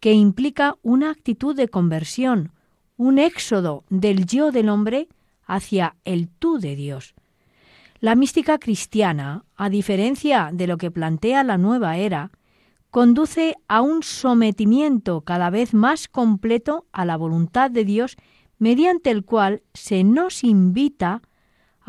[0.00, 2.52] que implica una actitud de conversión,
[2.96, 5.08] un éxodo del yo del hombre
[5.44, 7.14] hacia el tú de Dios.
[8.00, 12.30] La mística cristiana, a diferencia de lo que plantea la nueva era,
[12.90, 18.16] conduce a un sometimiento cada vez más completo a la voluntad de Dios,
[18.58, 21.22] mediante el cual se nos invita a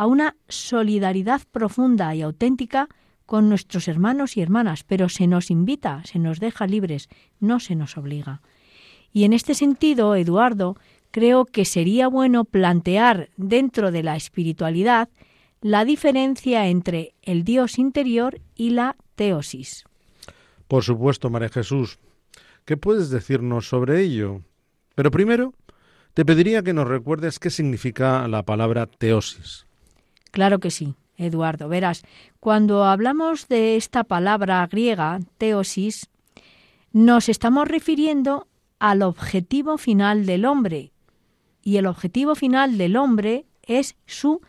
[0.07, 2.87] una solidaridad profunda y auténtica
[3.25, 7.75] con nuestros hermanos y hermanas, pero se nos invita, se nos deja libres, no se
[7.75, 8.41] nos obliga.
[9.11, 10.77] Y en este sentido, Eduardo,
[11.11, 15.09] creo que sería bueno plantear dentro de la espiritualidad
[15.61, 19.83] la diferencia entre el Dios interior y la teosis.
[20.67, 21.99] Por supuesto, María Jesús.
[22.65, 24.41] ¿Qué puedes decirnos sobre ello?
[24.95, 25.53] Pero primero,
[26.13, 29.65] te pediría que nos recuerdes qué significa la palabra teosis.
[30.31, 31.69] Claro que sí, Eduardo.
[31.69, 32.03] Verás,
[32.39, 36.09] cuando hablamos de esta palabra griega, teosis,
[36.91, 38.47] nos estamos refiriendo
[38.79, 40.91] al objetivo final del hombre.
[41.61, 44.41] Y el objetivo final del hombre es su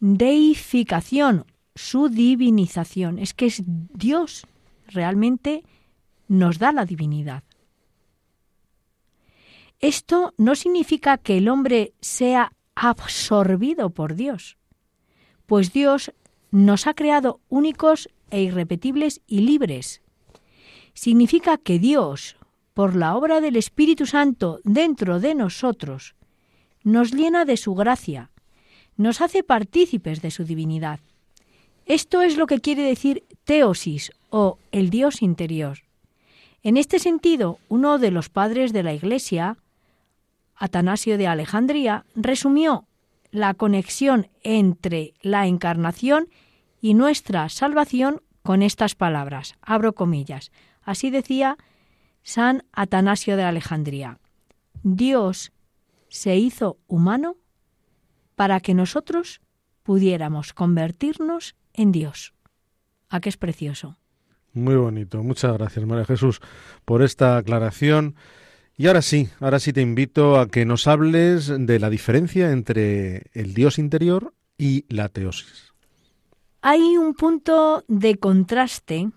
[0.00, 3.18] deificación, su divinización.
[3.18, 4.46] Es que es Dios
[4.88, 5.64] realmente
[6.28, 7.44] nos da la divinidad.
[9.78, 14.58] Esto no significa que el hombre sea absorbido por Dios,
[15.50, 16.12] pues Dios
[16.52, 20.00] nos ha creado únicos e irrepetibles y libres.
[20.94, 22.36] Significa que Dios,
[22.72, 26.14] por la obra del Espíritu Santo dentro de nosotros,
[26.84, 28.30] nos llena de su gracia,
[28.96, 31.00] nos hace partícipes de su divinidad.
[31.84, 35.78] Esto es lo que quiere decir teosis o el Dios interior.
[36.62, 39.56] En este sentido, uno de los padres de la Iglesia,
[40.54, 42.86] Atanasio de Alejandría, resumió
[43.30, 46.28] la conexión entre la encarnación
[46.80, 49.54] y nuestra salvación con estas palabras.
[49.62, 50.50] Abro comillas.
[50.82, 51.56] Así decía
[52.22, 54.18] San Atanasio de Alejandría.
[54.82, 55.52] Dios
[56.08, 57.36] se hizo humano
[58.34, 59.40] para que nosotros
[59.82, 62.34] pudiéramos convertirnos en Dios.
[63.08, 63.96] ¿A qué es precioso?
[64.52, 65.22] Muy bonito.
[65.22, 66.40] Muchas gracias, María Jesús,
[66.84, 68.16] por esta aclaración.
[68.80, 73.24] Y ahora sí, ahora sí te invito a que nos hables de la diferencia entre
[73.34, 75.74] el Dios interior y la teosis.
[76.62, 79.10] Hay un punto de contraste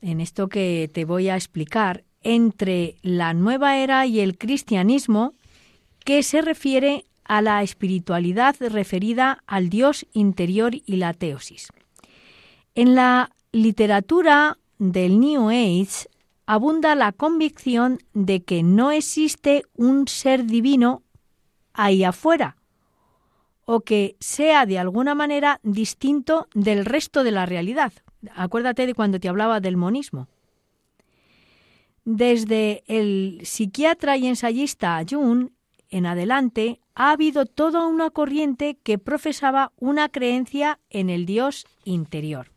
[0.00, 5.34] en esto que te voy a explicar entre la nueva era y el cristianismo
[6.02, 11.68] que se refiere a la espiritualidad referida al Dios interior y la teosis.
[12.74, 16.08] En la literatura del New Age
[16.50, 21.04] abunda la convicción de que no existe un ser divino
[21.74, 22.56] ahí afuera,
[23.66, 27.92] o que sea de alguna manera distinto del resto de la realidad.
[28.34, 30.26] Acuérdate de cuando te hablaba del monismo.
[32.04, 35.50] Desde el psiquiatra y ensayista Jung
[35.88, 42.50] en adelante, ha habido toda una corriente que profesaba una creencia en el Dios interior.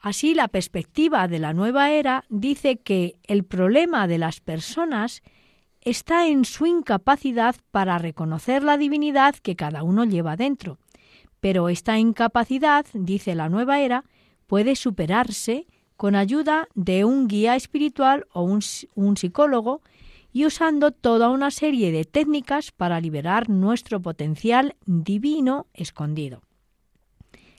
[0.00, 5.22] Así, la perspectiva de la nueva era dice que el problema de las personas
[5.80, 10.78] está en su incapacidad para reconocer la divinidad que cada uno lleva dentro.
[11.40, 14.04] Pero esta incapacidad, dice la nueva era,
[14.46, 15.66] puede superarse
[15.96, 18.60] con ayuda de un guía espiritual o un,
[18.94, 19.80] un psicólogo
[20.32, 26.42] y usando toda una serie de técnicas para liberar nuestro potencial divino escondido.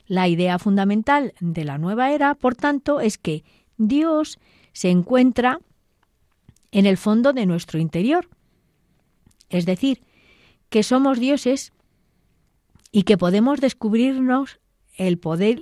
[0.08, 3.44] La idea fundamental de la nueva era, por tanto, es que
[3.78, 4.40] Dios
[4.72, 5.60] se encuentra
[6.72, 8.30] en el fondo de nuestro interior.
[9.50, 10.02] Es decir,
[10.70, 11.74] que somos dioses
[12.92, 14.60] y que podemos descubrirnos
[14.96, 15.62] el poder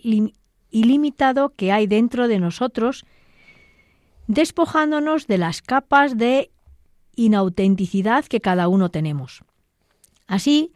[0.71, 3.05] ilimitado que hay dentro de nosotros,
[4.27, 6.51] despojándonos de las capas de
[7.15, 9.43] inautenticidad que cada uno tenemos.
[10.27, 10.73] Así,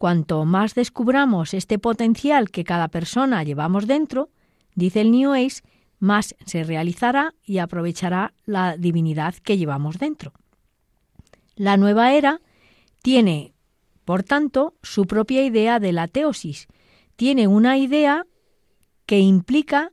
[0.00, 4.30] cuanto más descubramos este potencial que cada persona llevamos dentro,
[4.74, 5.60] dice el New Age,
[5.98, 10.32] más se realizará y aprovechará la divinidad que llevamos dentro.
[11.54, 12.40] La nueva era
[13.02, 13.52] tiene,
[14.06, 16.66] por tanto, su propia idea de la teosis.
[17.16, 18.24] Tiene una idea
[19.04, 19.92] que implica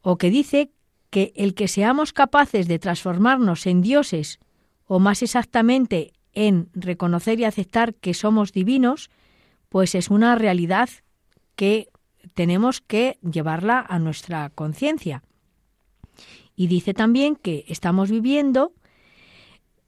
[0.00, 0.70] o que dice
[1.10, 4.38] que el que seamos capaces de transformarnos en dioses
[4.84, 9.10] o más exactamente en reconocer y aceptar que somos divinos,
[9.68, 10.88] pues es una realidad
[11.56, 11.88] que
[12.34, 15.24] tenemos que llevarla a nuestra conciencia.
[16.54, 18.72] Y dice también que estamos viviendo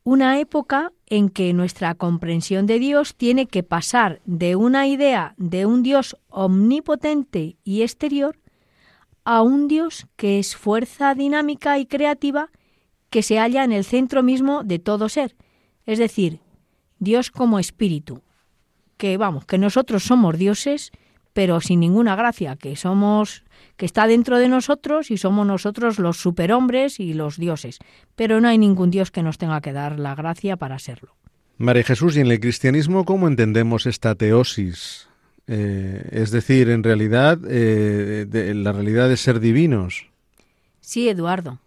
[0.03, 5.67] una época en que nuestra comprensión de Dios tiene que pasar de una idea de
[5.67, 8.41] un Dios omnipotente y exterior
[9.25, 12.51] a un Dios que es fuerza dinámica y creativa
[13.09, 15.37] que se halla en el centro mismo de todo ser,
[15.91, 16.39] es decir,
[17.01, 18.23] Dios como espíritu,
[18.97, 20.93] que vamos, que nosotros somos dioses,
[21.33, 23.43] pero sin ninguna gracia, que somos
[23.77, 27.81] que está dentro de nosotros y somos nosotros los superhombres y los dioses,
[28.15, 31.17] pero no hay ningún dios que nos tenga que dar la gracia para serlo.
[31.59, 35.09] María Jesús, ¿y en el cristianismo cómo entendemos esta teosis?
[35.49, 40.07] Eh, es decir, en realidad, eh, la realidad de ser divinos.
[40.81, 41.59] Sí, Eduardo.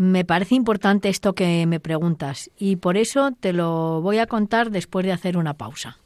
[0.00, 4.70] Me parece importante esto que me preguntas y por eso te lo voy a contar
[4.70, 5.98] después de hacer una pausa.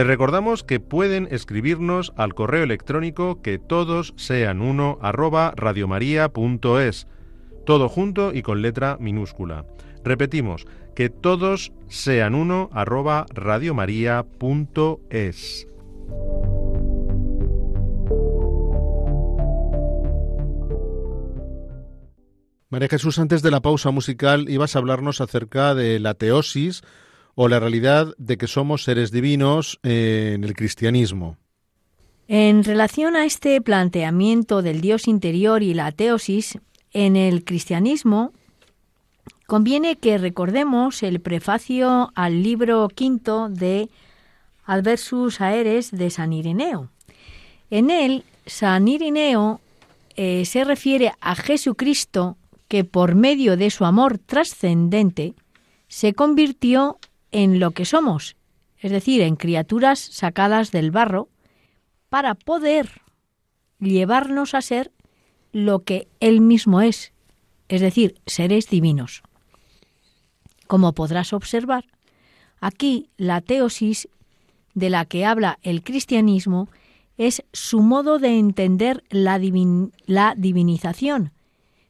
[0.00, 5.52] Les recordamos que pueden escribirnos al correo electrónico que todos sean uno arroba
[7.66, 9.66] todo junto y con letra minúscula.
[10.02, 13.26] Repetimos, que todos sean uno arroba.
[22.70, 26.80] María Jesús, antes de la pausa musical ibas a hablarnos acerca de la teosis
[27.42, 31.38] o la realidad de que somos seres divinos eh, en el cristianismo.
[32.28, 36.58] En relación a este planteamiento del Dios interior y la teosis,
[36.92, 38.34] en el cristianismo
[39.46, 43.88] conviene que recordemos el prefacio al libro quinto de
[44.66, 46.90] Albersus Aeres de San Irineo.
[47.70, 49.62] En él, San Irineo
[50.14, 52.36] eh, se refiere a Jesucristo
[52.68, 55.32] que por medio de su amor trascendente
[55.88, 56.98] se convirtió
[57.32, 58.36] en lo que somos,
[58.78, 61.28] es decir, en criaturas sacadas del barro,
[62.08, 63.02] para poder
[63.78, 64.90] llevarnos a ser
[65.52, 67.12] lo que Él mismo es,
[67.68, 69.22] es decir, seres divinos.
[70.66, 71.84] Como podrás observar,
[72.60, 74.08] aquí la teosis
[74.74, 76.68] de la que habla el cristianismo
[77.16, 79.40] es su modo de entender la,
[80.06, 81.32] la divinización,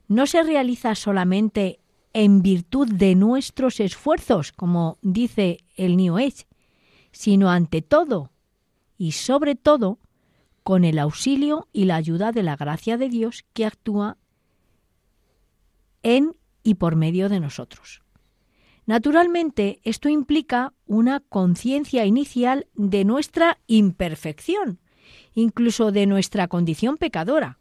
[0.09, 1.80] no se realiza solamente
[2.13, 6.47] en virtud de nuestros esfuerzos, como dice el New Age,
[7.13, 8.31] sino ante todo
[8.99, 9.99] y sobre todo
[10.63, 14.19] con el auxilio y la ayuda de la gracia de Dios que actúa
[16.03, 18.03] en y por medio de nosotros.
[18.87, 24.81] Naturalmente, esto implica una conciencia inicial de nuestra imperfección,
[25.35, 27.59] incluso de nuestra condición pecadora.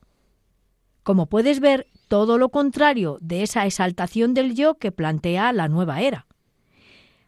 [1.03, 6.01] Como puedes ver, todo lo contrario de esa exaltación del yo que plantea la nueva
[6.01, 6.25] era.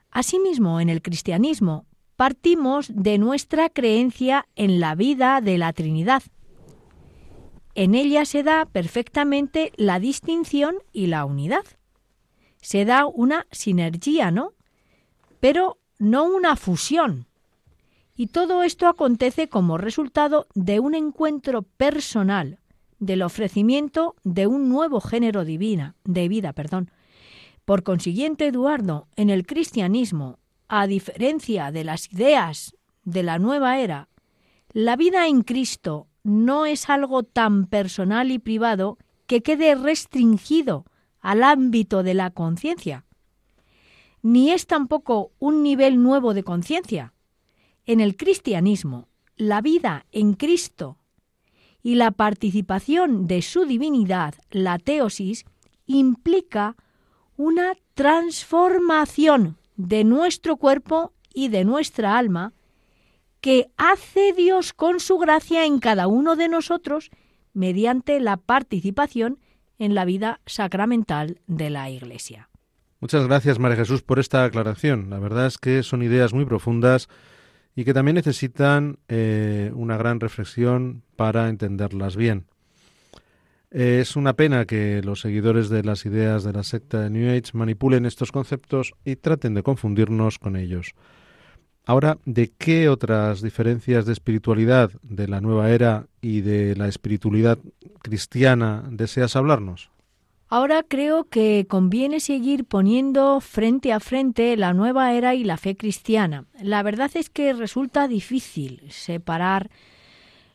[0.10, 1.86] Asimismo, en el cristianismo
[2.18, 6.24] partimos de nuestra creencia en la vida de la Trinidad.
[7.74, 11.64] En ella se da perfectamente la distinción y la unidad.
[12.62, 14.54] Se da una sinergia, ¿no?
[15.40, 17.28] Pero no una fusión.
[18.16, 22.60] Y todo esto acontece como resultado de un encuentro personal,
[23.02, 26.54] del ofrecimiento de un nuevo género divina, de vida.
[26.54, 26.91] Perdón.
[27.66, 30.38] Por consiguiente, Eduardo, en el cristianismo,
[30.70, 34.08] a diferencia de las ideas de la nueva era,
[34.72, 40.86] la vida en Cristo no es algo tan personal y privado que quede restringido
[41.20, 43.06] al ámbito de la conciencia,
[44.22, 47.14] ni es tampoco un nivel nuevo de conciencia.
[47.86, 50.99] En el cristianismo, la vida en Cristo
[51.84, 55.46] y la participación de su divinidad, la teosis,
[55.86, 56.76] implica
[57.38, 62.54] una transformación de nuestro cuerpo y de nuestra alma
[63.40, 67.10] que hace Dios con su gracia en cada uno de nosotros
[67.54, 69.40] mediante la participación
[69.80, 72.50] en la vida sacramental de la Iglesia.
[73.00, 75.10] Muchas gracias, María Jesús, por esta aclaración.
[75.10, 77.10] La verdad es que son ideas muy profundas
[77.76, 82.46] y que también necesitan eh, una gran reflexión para entenderlas bien.
[83.70, 87.52] Es una pena que los seguidores de las ideas de la secta de New Age
[87.54, 90.94] manipulen estos conceptos y traten de confundirnos con ellos.
[91.86, 97.60] Ahora, ¿de qué otras diferencias de espiritualidad de la nueva era y de la espiritualidad
[98.02, 99.90] cristiana deseas hablarnos?
[100.54, 105.78] Ahora creo que conviene seguir poniendo frente a frente la nueva era y la fe
[105.78, 106.43] cristiana.
[106.62, 109.70] La verdad es que resulta difícil separar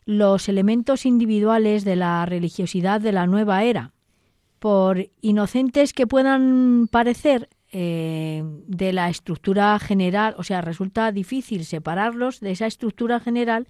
[0.05, 3.91] los elementos individuales de la religiosidad de la nueva era.
[4.59, 12.39] Por inocentes que puedan parecer eh, de la estructura general, o sea, resulta difícil separarlos
[12.39, 13.67] de esa estructura general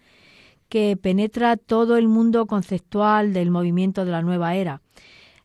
[0.67, 4.82] que penetra todo el mundo conceptual del movimiento de la nueva era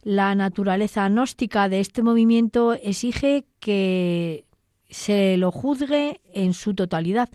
[0.03, 4.45] la naturaleza gnóstica de este movimiento exige que
[4.91, 7.29] se lo juzgue en su totalidad.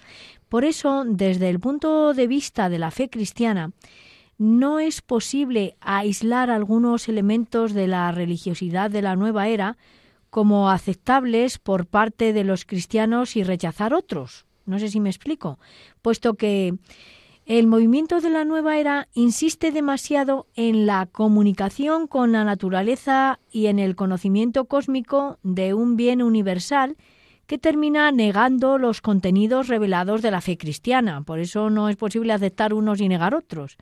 [0.49, 3.72] Por eso, desde el punto de vista de la fe cristiana,
[4.38, 9.78] no es posible aislar algunos elementos de la religiosidad de la nueva era
[10.30, 14.45] como aceptables por parte de los cristianos y rechazar otros.
[14.65, 15.57] No sé si me explico,
[16.01, 16.76] puesto que
[17.47, 23.67] el movimiento de la nueva era insiste demasiado en la comunicación con la naturaleza y
[23.67, 26.97] en el conocimiento cósmico de un bien universal
[27.45, 31.21] que termina negando los contenidos revelados de la fe cristiana.
[31.21, 33.77] Por eso no es posible aceptar unos y negar otros.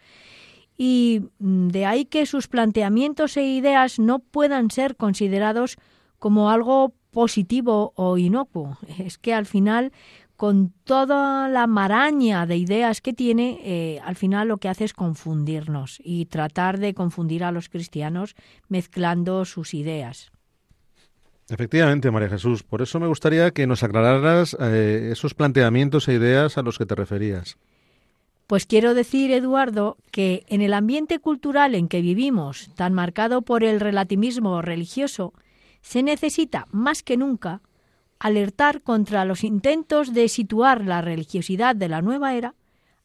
[0.78, 5.78] Y mm, de ahí que sus planteamientos e ideas no puedan ser considerados
[6.20, 8.78] como algo positivo o inocuo.
[9.00, 9.92] Es que al final
[10.36, 14.94] con toda la maraña de ideas que tiene, eh, al final lo que hace es
[14.94, 18.36] confundirnos y tratar de confundir a los cristianos
[18.68, 20.32] mezclando sus ideas.
[21.48, 22.64] Efectivamente, María Jesús.
[22.64, 26.86] Por eso me gustaría que nos aclararas eh, esos planteamientos e ideas a los que
[26.86, 27.58] te referías.
[28.48, 33.64] Pues quiero decir, Eduardo, que en el ambiente cultural en que vivimos, tan marcado por
[33.64, 35.34] el relativismo religioso,
[35.82, 37.62] se necesita más que nunca
[38.26, 42.56] alertar contra los intentos de situar la religiosidad de la nueva era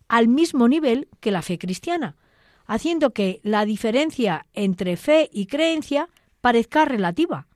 [0.08, 2.16] al mismo nivel que la fe cristiana,
[2.64, 6.08] haciendo que la diferencia entre fe y creencia
[6.40, 7.48] parezca relativa.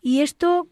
[0.00, 0.66] Y esto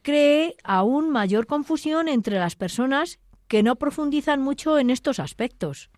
[0.00, 5.90] cree aún mayor confusión entre las personas que no profundizan mucho en estos aspectos.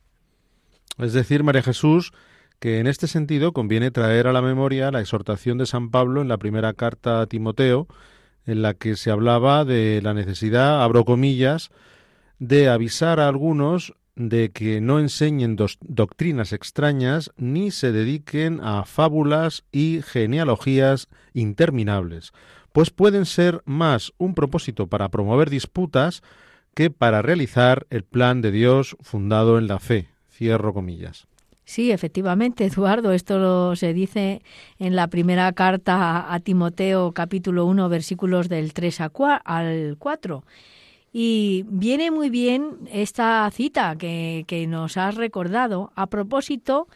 [0.99, 2.11] Es decir, María Jesús,
[2.59, 6.27] que en este sentido conviene traer a la memoria la exhortación de San Pablo en
[6.27, 7.87] la primera carta a Timoteo,
[8.47, 11.71] en la que se hablaba de la necesidad, abro comillas,
[12.39, 19.65] de avisar a algunos de que no enseñen doctrinas extrañas ni se dediquen a fábulas
[19.73, 22.33] y genealogías interminables,
[22.73, 26.23] pues pueden ser más un propósito para promover disputas
[26.75, 30.09] que para realizar el plan de Dios fundado en la fe.
[30.31, 31.27] Cierro comillas.
[31.65, 34.43] Sí, efectivamente, Eduardo, esto lo se dice
[34.79, 39.01] en la primera carta a Timoteo capítulo 1 versículos del 3
[39.45, 40.45] al 4.
[41.15, 46.89] Y viene muy bien esta cita que, nos has recordado a propósito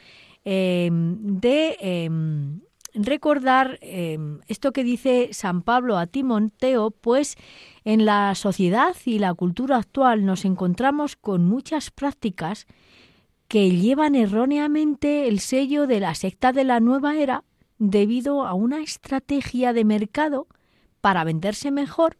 [0.44, 2.60] em, de em,
[2.94, 7.36] recordar em, esto que dice San Pablo a Timoteo, pues
[7.84, 12.66] en la sociedad y la cultura actual nos encontramos con muchas prácticas
[13.48, 17.44] que llevan erróneamente el sello de la secta de la nueva era
[17.78, 20.46] debido a una estrategia de mercado
[21.00, 22.16] para venderse mejor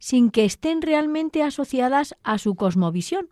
[0.00, 3.28] sin que estén realmente asociadas a su cosmovisión,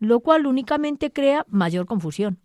[0.00, 2.38] lo cual únicamente crea mayor confusión.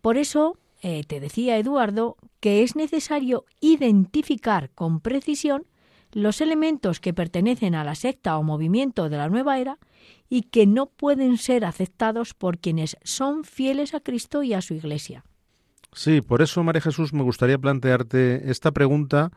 [0.00, 5.66] Por eso, eh, te decía Eduardo, que es necesario identificar con precisión
[6.12, 9.78] los elementos que pertenecen a la secta o movimiento de la nueva era
[10.28, 14.74] y que no pueden ser aceptados por quienes son fieles a Cristo y a su
[14.74, 15.24] Iglesia.
[15.92, 19.30] Sí, por eso, María Jesús, me gustaría plantearte esta pregunta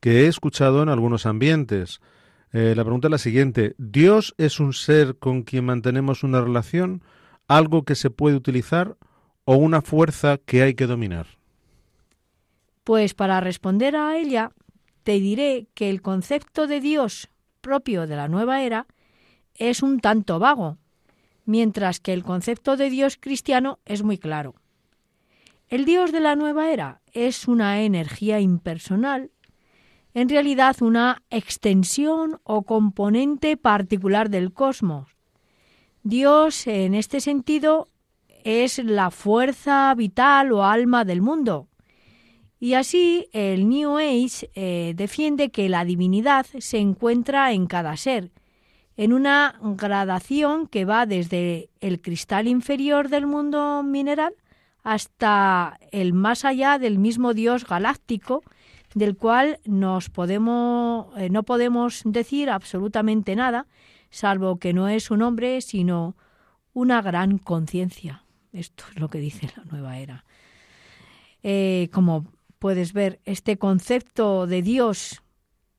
[0.00, 2.00] que he escuchado en algunos ambientes.
[2.52, 3.74] Eh, la pregunta es la siguiente.
[3.78, 7.02] ¿Dios es un ser con quien mantenemos una relación,
[7.46, 8.96] algo que se puede utilizar
[9.44, 11.26] o una fuerza que hay que dominar?
[12.82, 14.50] Pues para responder a ella,
[15.04, 17.28] te diré que el concepto de Dios
[17.60, 18.86] propio de la nueva era
[19.60, 20.78] es un tanto vago,
[21.44, 24.54] mientras que el concepto de Dios cristiano es muy claro.
[25.68, 29.30] El Dios de la nueva era es una energía impersonal,
[30.14, 35.08] en realidad una extensión o componente particular del cosmos.
[36.02, 37.88] Dios, en este sentido,
[38.42, 41.68] es la fuerza vital o alma del mundo.
[42.58, 48.32] Y así el New Age eh, defiende que la divinidad se encuentra en cada ser,
[49.00, 54.34] en una gradación que va desde el cristal inferior del mundo mineral
[54.82, 58.42] hasta el más allá del mismo Dios galáctico,
[58.94, 63.66] del cual nos podemos, eh, no podemos decir absolutamente nada,
[64.10, 66.14] salvo que no es un hombre, sino
[66.74, 68.24] una gran conciencia.
[68.52, 70.26] Esto es lo que dice la nueva era.
[71.42, 72.26] Eh, como
[72.58, 75.22] puedes ver, este concepto de Dios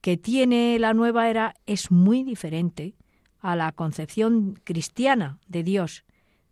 [0.01, 2.95] que tiene la nueva era es muy diferente
[3.41, 6.03] a la concepción cristiana de Dios,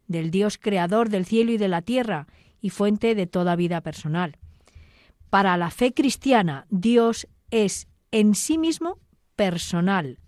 [0.07, 2.27] del Dios creador del cielo y de la tierra
[2.61, 4.37] y fuente de toda vida personal.
[5.29, 8.97] Para la fe cristiana, Dios es en sí mismo
[9.35, 10.19] personal,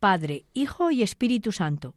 [0.00, 1.94] Padre, Hijo y Espíritu Santo.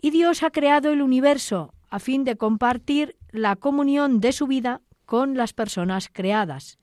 [0.00, 4.80] Y Dios ha creado el universo a fin de compartir la comunión de su vida
[5.04, 6.78] con las personas creadas.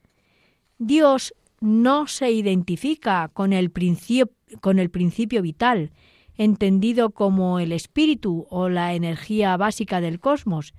[0.77, 5.91] Dios no se identifica con el, principio, con el principio vital,
[6.37, 10.73] entendido como el espíritu o la energía básica del cosmos,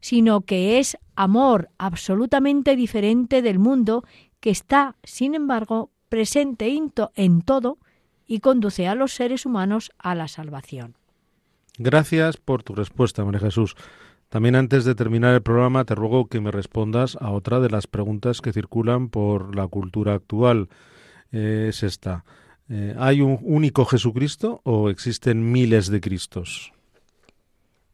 [0.00, 4.04] sino que es amor absolutamente diferente del mundo
[4.40, 6.68] que está, sin embargo, presente
[7.14, 7.78] en todo
[8.26, 10.96] y conduce a los seres humanos a la salvación.
[11.78, 13.74] Gracias por tu respuesta, María Jesús.
[14.28, 17.88] También antes de terminar el programa te ruego que me respondas a otra de las
[17.88, 20.68] preguntas que circulan por la cultura actual.
[21.32, 22.24] Es esta.
[22.72, 26.72] Eh, ¿Hay un único Jesucristo o existen miles de Cristos?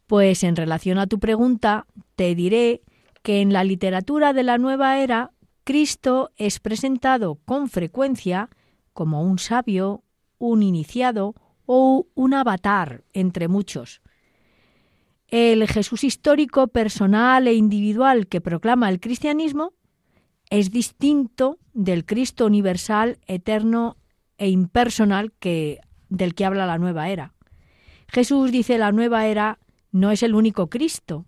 [0.07, 2.83] Pues en relación a tu pregunta, te diré
[3.23, 5.33] que en la literatura de la nueva era,
[5.65, 8.51] Cristo es presentado con frecuencia
[8.93, 10.05] como un sabio,
[10.39, 11.35] un iniciado,
[11.67, 14.01] o un avatar entre muchos.
[15.29, 19.73] El Jesús histórico, personal e individual que proclama el cristianismo
[20.49, 23.97] es distinto del Cristo universal, eterno
[24.39, 27.33] e impersonal que, del que habla la nueva era.
[28.09, 29.59] Jesús dice la nueva era
[29.93, 31.25] no es el único Cristo.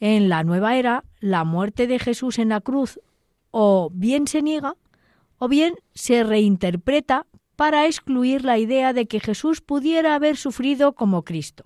[0.00, 3.00] En la nueva era, la muerte de Jesús en la cruz
[3.50, 4.76] o bien se niega
[5.38, 7.26] o bien se reinterpreta
[7.56, 11.64] para excluir la idea de que Jesús pudiera haber sufrido como Cristo.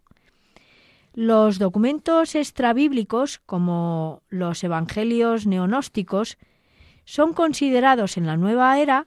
[1.14, 6.38] Los documentos extrabíblicos, como los evangelios neonósticos,
[7.04, 9.06] son considerados en la nueva era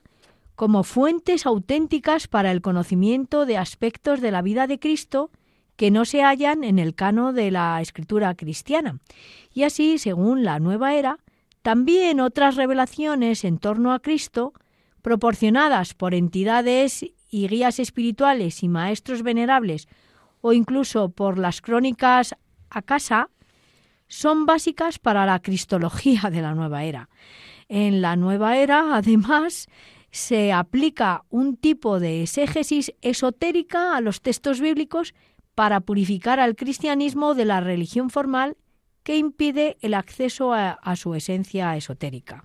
[0.56, 5.30] como fuentes auténticas para el conocimiento de aspectos de la vida de Cristo
[5.76, 8.98] que no se hallan en el cano de la escritura cristiana.
[9.52, 11.18] Y así, según la nueva era,
[11.60, 14.54] también otras revelaciones en torno a Cristo,
[15.02, 19.88] proporcionadas por entidades y guías espirituales y maestros venerables
[20.40, 22.34] o incluso por las crónicas
[22.70, 23.28] a casa,
[24.08, 27.10] son básicas para la cristología de la nueva era.
[27.68, 29.68] En la nueva era, además,
[30.16, 35.14] se aplica un tipo de exégesis esotérica a los textos bíblicos
[35.54, 38.56] para purificar al cristianismo de la religión formal
[39.02, 42.44] que impide el acceso a, a su esencia esotérica.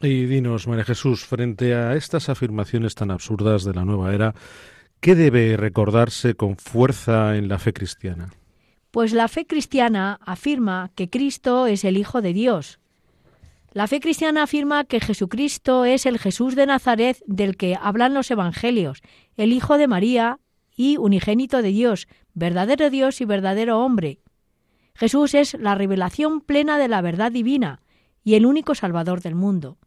[0.00, 4.34] Y dinos, María Jesús, frente a estas afirmaciones tan absurdas de la nueva era,
[5.00, 8.30] ¿Qué debe recordarse con fuerza en la fe cristiana?
[8.90, 12.77] Pues la fe cristiana afirma que Cristo es el Hijo de Dios.
[13.72, 18.30] La fe cristiana afirma que Jesucristo es el Jesús de Nazaret del que hablan los
[18.30, 19.02] Evangelios,
[19.36, 20.38] el Hijo de María
[20.74, 24.20] y unigénito de Dios, verdadero Dios y verdadero hombre.
[24.94, 27.82] Jesús es la revelación plena de la verdad divina
[28.24, 29.78] y el único Salvador del mundo.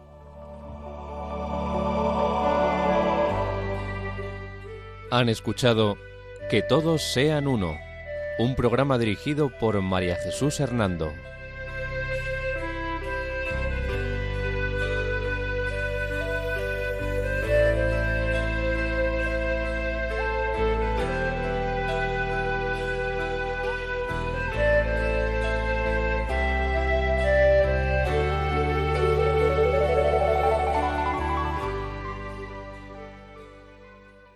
[5.09, 5.95] Han escuchado
[6.49, 7.77] Que todos sean uno,
[8.37, 11.13] un programa dirigido por María Jesús Hernando.